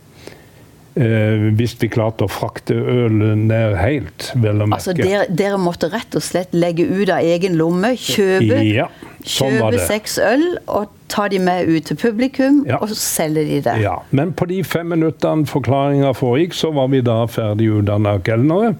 Uh, 0.91 1.53
hvis 1.55 1.77
vi 1.79 1.87
klarte 1.87 2.25
å 2.27 2.31
frakte 2.31 2.75
ølet 2.75 3.39
ned 3.39 3.77
helt, 3.79 4.25
vel 4.35 4.59
å 4.59 4.65
merke. 4.67 4.81
Altså 4.81 4.95
dere, 4.97 5.23
dere, 5.31 5.59
måtte 5.61 5.87
rett 5.87 6.17
og 6.19 6.23
slett 6.25 6.51
legge 6.51 6.83
ut 6.83 7.07
av 7.07 7.23
egen 7.23 7.55
lomme, 7.55 7.93
kjøpe, 7.95 8.57
ja, 8.67 8.89
sånn 9.23 9.55
kjøpe 9.55 9.85
seks 9.87 10.17
øl 10.19 10.43
og 10.65 10.89
ta 11.11 11.29
de 11.31 11.39
med 11.39 11.69
ut 11.71 11.87
til 11.87 11.95
publikum, 11.95 12.65
ja. 12.67 12.81
og 12.83 12.91
så 12.91 12.97
selge 12.99 13.45
de 13.47 13.61
det. 13.63 13.77
Ja, 13.85 14.01
Men 14.11 14.33
på 14.35 14.49
de 14.51 14.59
fem 14.67 14.91
minuttene 14.91 15.47
forklaringa 15.47 16.11
foregikk, 16.17 16.57
så 16.59 16.73
var 16.75 16.91
vi 16.91 16.99
da 17.07 17.21
ferdig 17.31 17.69
utdanna 17.71 18.17
kelnere. 18.27 18.73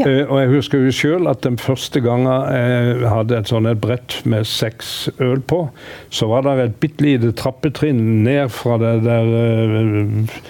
Ja. 0.00 0.08
Uh, 0.08 0.22
og 0.32 0.36
jeg 0.40 0.50
husker 0.56 0.82
jo 0.82 0.94
sjøl 0.94 1.30
at 1.30 1.44
den 1.46 1.60
første 1.62 2.02
gangen 2.02 2.26
jeg 2.26 3.06
hadde 3.06 3.38
et 3.38 3.52
sånt 3.52 3.70
et 3.70 3.78
brett 3.82 4.18
med 4.26 4.50
seks 4.50 5.12
øl 5.22 5.46
på, 5.46 5.68
så 6.10 6.26
var 6.30 6.42
det 6.48 6.56
et 6.64 6.80
bitte 6.82 7.06
lite 7.06 7.30
trappetrinn 7.38 8.24
ned 8.26 8.50
fra 8.54 8.80
det 8.82 8.96
der 9.06 9.30
uh, 9.30 10.42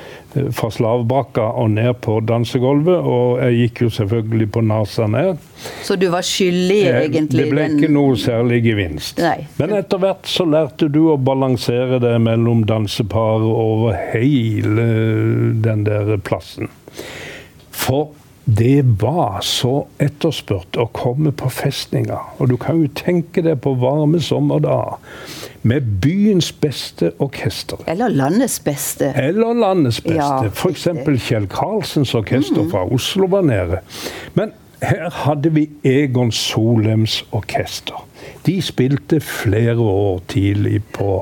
fra 0.55 0.71
slavbrakka 0.71 1.47
og 1.59 1.73
ned 1.75 1.97
på 2.05 2.19
dansegulvet, 2.23 2.99
og 3.03 3.40
jeg 3.43 3.57
gikk 3.64 3.83
jo 3.85 3.90
selvfølgelig 3.97 4.49
på 4.55 4.62
nesa 4.66 5.09
ned. 5.11 5.40
Så 5.87 5.97
du 5.99 6.07
var 6.12 6.27
skyldig, 6.27 6.79
egentlig? 6.90 7.45
Det 7.45 7.49
ble 7.51 7.66
ikke 7.75 7.90
noe 7.93 8.14
særlig 8.21 8.62
gevinst. 8.69 9.19
Nei. 9.23 9.49
Men 9.59 9.75
etter 9.81 10.03
hvert 10.03 10.31
så 10.31 10.47
lærte 10.49 10.90
du 10.93 11.03
å 11.11 11.19
balansere 11.19 11.99
det 12.03 12.14
mellom 12.23 12.64
dansepar 12.69 13.45
over 13.51 13.99
hele 14.12 14.87
den 15.64 15.85
der 15.88 16.14
plassen. 16.25 16.71
For 17.71 18.11
det 18.44 18.83
var 19.00 19.42
så 19.44 19.85
etterspurt 20.03 20.79
å 20.81 20.87
komme 20.96 21.33
på 21.37 21.50
festninger. 21.53 22.33
Og 22.40 22.50
du 22.50 22.57
kan 22.61 22.81
jo 22.81 22.88
tenke 22.96 23.44
deg 23.44 23.61
på 23.62 23.74
varme 23.79 24.20
sommerdager 24.24 24.98
med 25.62 25.90
byens 26.03 26.48
beste 26.57 27.12
orkester. 27.20 27.83
Eller 27.90 28.09
landets 28.09 28.59
beste. 28.64 29.12
Eller 29.18 29.55
landets 29.55 30.00
beste. 30.00 30.16
Ja, 30.16 30.48
F.eks. 30.48 30.88
Kjell 31.26 31.46
Karlsens 31.53 32.14
orkester 32.16 32.64
mm. 32.64 32.70
fra 32.72 32.87
Oslo 32.88 33.29
var 33.31 33.44
nede. 33.46 33.83
Men 34.35 34.55
her 34.81 35.11
hadde 35.26 35.53
vi 35.53 35.66
Egon 35.85 36.33
Solems 36.33 37.20
orkester. 37.37 38.07
De 38.46 38.57
spilte 38.64 39.20
flere 39.20 39.76
år 39.85 40.22
tidlig 40.33 40.81
på 40.96 41.20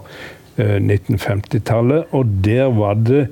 1950-tallet, 0.59 2.07
eh, 2.07 2.14
og 2.14 2.31
der 2.46 2.70
var 2.74 2.98
det 3.07 3.26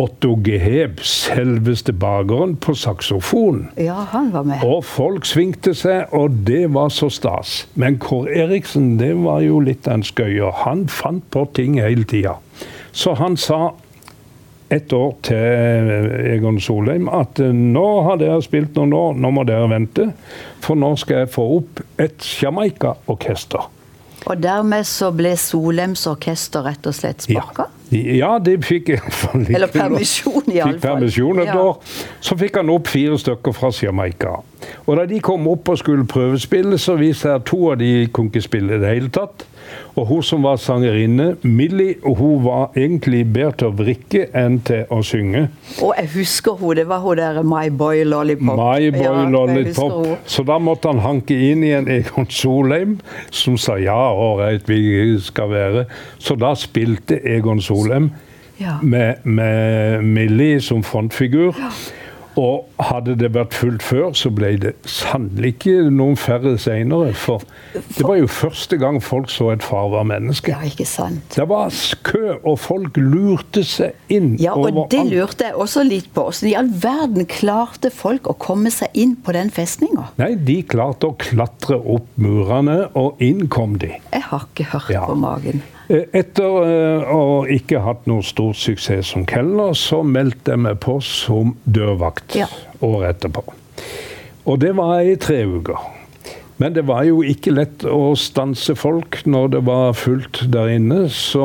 Otto 0.00 0.32
Geheb, 0.40 1.02
selveste 1.04 1.92
bakeren, 1.92 2.54
på 2.56 2.72
saksofon. 2.78 3.66
Ja, 3.76 3.98
han 4.14 4.30
var 4.32 4.46
med. 4.48 4.62
Og 4.64 4.84
folk 4.88 5.28
svingte 5.28 5.74
seg, 5.76 6.08
og 6.16 6.38
det 6.48 6.70
var 6.72 6.88
så 6.94 7.10
stas. 7.12 7.66
Men 7.76 7.98
Kår 8.00 8.30
Eriksen, 8.46 8.94
det 9.00 9.12
var 9.20 9.42
jo 9.44 9.60
litt 9.60 9.88
av 9.88 9.98
en 9.98 10.06
skøyer. 10.06 10.62
Han 10.64 10.86
fant 10.88 11.26
på 11.34 11.44
ting 11.56 11.76
hele 11.82 12.06
tida. 12.08 12.38
Så 12.96 13.12
han 13.20 13.36
sa 13.36 13.74
et 14.72 14.92
år 14.94 15.16
til 15.26 15.90
Egon 16.30 16.60
Solheim 16.62 17.10
at 17.12 17.42
nå 17.42 17.88
har 18.06 18.20
dere 18.22 18.38
spilt 18.46 18.78
noen 18.78 18.94
år, 18.96 19.18
nå 19.20 19.32
må 19.34 19.44
dere 19.48 19.68
vente. 19.72 20.08
For 20.64 20.78
nå 20.78 20.94
skal 21.02 21.24
jeg 21.24 21.34
få 21.34 21.44
opp 21.58 21.84
et 22.00 22.24
Jamaica-orkester. 22.40 23.68
Og 24.30 24.38
dermed 24.42 24.86
så 24.86 25.08
ble 25.14 25.32
Solheims 25.40 26.04
orkester 26.06 26.62
rett 26.62 26.86
og 26.86 26.94
slett 26.94 27.24
sparka? 27.26 27.66
Ja. 27.66 27.76
Ja, 27.90 28.28
de 28.38 28.52
fikk 28.62 28.92
iallfall 28.94 29.40
litt 29.42 29.56
Eller 29.58 29.70
permisjon, 29.74 30.44
Fikk 30.46 30.76
permisjon 30.84 31.40
et 31.42 31.48
Ja. 31.50 31.56
år. 31.58 31.80
Så 32.22 32.36
fikk 32.38 32.60
han 32.60 32.70
opp 32.70 32.86
fire 32.86 33.18
stykker 33.18 33.52
fra 33.56 33.72
Jamaica. 33.74 34.36
Og 34.86 34.96
da 34.96 35.06
de 35.10 35.18
kom 35.18 35.48
opp 35.50 35.68
og 35.68 35.78
skulle 35.80 36.06
prøvespille, 36.06 36.78
så 36.78 36.94
viste 37.00 37.26
det 37.28 37.34
at 37.40 37.44
to 37.50 37.72
av 37.72 37.78
de 37.78 38.06
kunne 38.14 38.30
ikke 38.30 38.42
spille 38.46 38.76
i 38.76 38.78
det 38.78 38.92
hele 38.94 39.10
tatt. 39.10 39.42
Og 39.96 40.06
hun 40.06 40.22
som 40.22 40.42
var 40.46 40.56
sangerinne, 40.56 41.36
Millie, 41.42 41.96
hun 42.04 42.44
var 42.44 42.70
egentlig 42.76 43.24
bedre 43.32 43.52
til 43.60 43.68
å 43.70 43.74
vrikke 43.76 44.22
enn 44.36 44.60
til 44.66 44.86
å 44.90 45.00
synge. 45.06 45.48
Og 45.82 45.92
jeg 45.98 46.10
husker 46.14 46.56
hun, 46.60 46.76
det 46.78 46.86
var 46.88 47.02
hun 47.04 47.18
der 47.20 47.42
My 47.42 47.68
Boy 47.70 48.04
Lollipop. 48.06 48.56
My 48.56 48.90
boy 48.94 49.02
ja, 49.02 49.28
lollipop. 49.30 50.08
Så 50.30 50.44
da 50.48 50.58
måtte 50.62 50.88
han 50.92 51.02
hanke 51.04 51.36
inn 51.50 51.64
i 51.66 51.74
en 51.76 51.90
Egon 51.90 52.28
Solheim, 52.30 52.98
som 53.30 53.58
sa 53.60 53.76
ja, 53.80 53.98
ålreit, 54.14 54.68
vi 54.70 55.18
skal 55.20 55.50
være. 55.52 55.84
Så 56.18 56.38
da 56.40 56.54
spilte 56.58 57.20
Egon 57.24 57.60
Solheim 57.60 58.10
Ja. 58.60 58.74
med, 58.82 59.24
med 59.24 60.02
Millie 60.04 60.60
som 60.60 60.82
frontfigur. 60.84 61.56
Og 62.36 62.66
hadde 62.88 63.14
det 63.20 63.28
vært 63.34 63.54
fullt 63.54 63.82
før, 63.82 64.12
så 64.16 64.30
ble 64.34 64.52
det 64.62 64.72
sannelig 64.88 65.54
ikke 65.56 65.90
noen 65.92 66.16
færre 66.16 66.56
seinere. 66.60 67.12
For 67.14 67.42
det 67.96 68.04
var 68.06 68.16
jo 68.20 68.26
første 68.30 68.78
gang 68.80 69.00
folk 69.02 69.30
så 69.30 69.50
et 69.54 69.62
farva 69.66 70.02
menneske. 70.06 70.52
Ja, 70.54 70.60
ikke 70.66 70.86
sant. 70.88 71.22
Det 71.36 71.46
var 71.50 71.70
kø, 72.06 72.36
og 72.44 72.58
folk 72.62 72.96
lurte 73.00 73.64
seg 73.66 73.92
inn 74.08 74.36
Ja, 74.40 74.52
og 74.54 74.66
overalt. 74.70 74.90
det 74.90 75.04
lurte 75.12 75.44
jeg 75.50 75.54
også 75.54 75.84
litt 75.86 76.08
på. 76.14 76.28
Hvordan 76.30 76.50
i 76.50 76.54
all 76.60 76.70
verden 76.82 77.26
klarte 77.30 77.90
folk 77.94 78.30
å 78.30 78.36
komme 78.38 78.70
seg 78.74 78.88
inn 78.94 79.16
på 79.16 79.32
den 79.36 79.50
festninga? 79.50 80.08
Nei, 80.20 80.34
de 80.34 80.60
klarte 80.62 81.10
å 81.10 81.16
klatre 81.20 81.76
opp 81.80 82.06
murene, 82.20 82.88
og 82.94 83.20
inn 83.22 83.46
kom 83.48 83.76
de. 83.78 83.92
Jeg 84.12 84.22
har 84.30 84.46
ikke 84.52 84.70
hørt 84.72 84.90
Ja. 84.90 85.04
på 85.06 85.14
magen. 85.18 85.62
Eh, 85.90 86.04
Etter 86.14 86.44
eh, 86.62 87.08
å 87.10 87.44
ikke 87.50 87.80
hatt 87.82 88.06
noe 88.06 88.22
stor 88.22 88.52
suksess 88.54 89.06
som 89.10 89.24
kelner, 89.26 89.72
så 89.74 90.04
meldte 90.06 90.52
jeg 90.52 90.58
meg 90.62 90.78
på 90.80 91.00
som 91.02 91.56
dørvakt 91.66 92.36
Ja. 92.38 92.46
Året 92.86 93.16
etterpå. 93.16 93.44
Og 94.48 94.60
det 94.62 94.74
var 94.76 95.00
i 95.04 95.16
tre 95.20 95.42
uker. 95.46 95.80
Men 96.60 96.74
det 96.76 96.84
var 96.88 97.06
jo 97.08 97.22
ikke 97.24 97.54
lett 97.56 97.84
å 97.88 98.12
stanse 98.20 98.74
folk 98.76 99.22
når 99.24 99.52
det 99.54 99.60
var 99.64 99.94
fullt 99.96 100.42
der 100.52 100.74
inne. 100.74 101.06
Så 101.08 101.44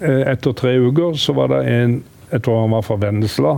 eh, 0.00 0.22
etter 0.32 0.56
tre 0.56 0.78
uker 0.80 1.18
så 1.20 1.36
var 1.36 1.52
det 1.52 1.64
en 1.70 1.98
jeg 2.26 2.42
tror 2.42 2.64
han 2.64 2.72
var 2.74 2.82
fra 2.82 2.96
Vennesla. 2.98 3.52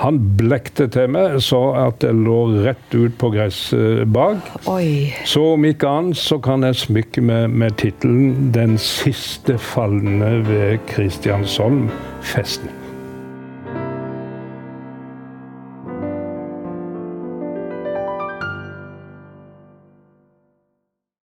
Han 0.00 0.20
blekte 0.38 0.86
til 0.92 1.10
meg 1.12 1.36
så 1.44 1.60
at 1.76 2.06
jeg 2.06 2.16
lå 2.16 2.38
rett 2.64 2.96
ut 2.96 3.18
på 3.20 3.30
gresset 3.34 4.08
bak. 4.14 4.48
Oi. 4.72 5.12
Så 5.28 5.44
om 5.58 5.68
ikke 5.68 5.92
annet 5.92 6.20
så 6.20 6.40
kan 6.40 6.64
jeg 6.64 6.80
smykke 6.86 7.20
med, 7.20 7.52
med 7.52 7.76
tittelen 7.82 8.50
'Den 8.54 8.78
siste 8.80 9.58
falne 9.58 10.38
ved 10.48 10.78
Kristiansholm 10.88 11.90
festning'. 12.22 12.77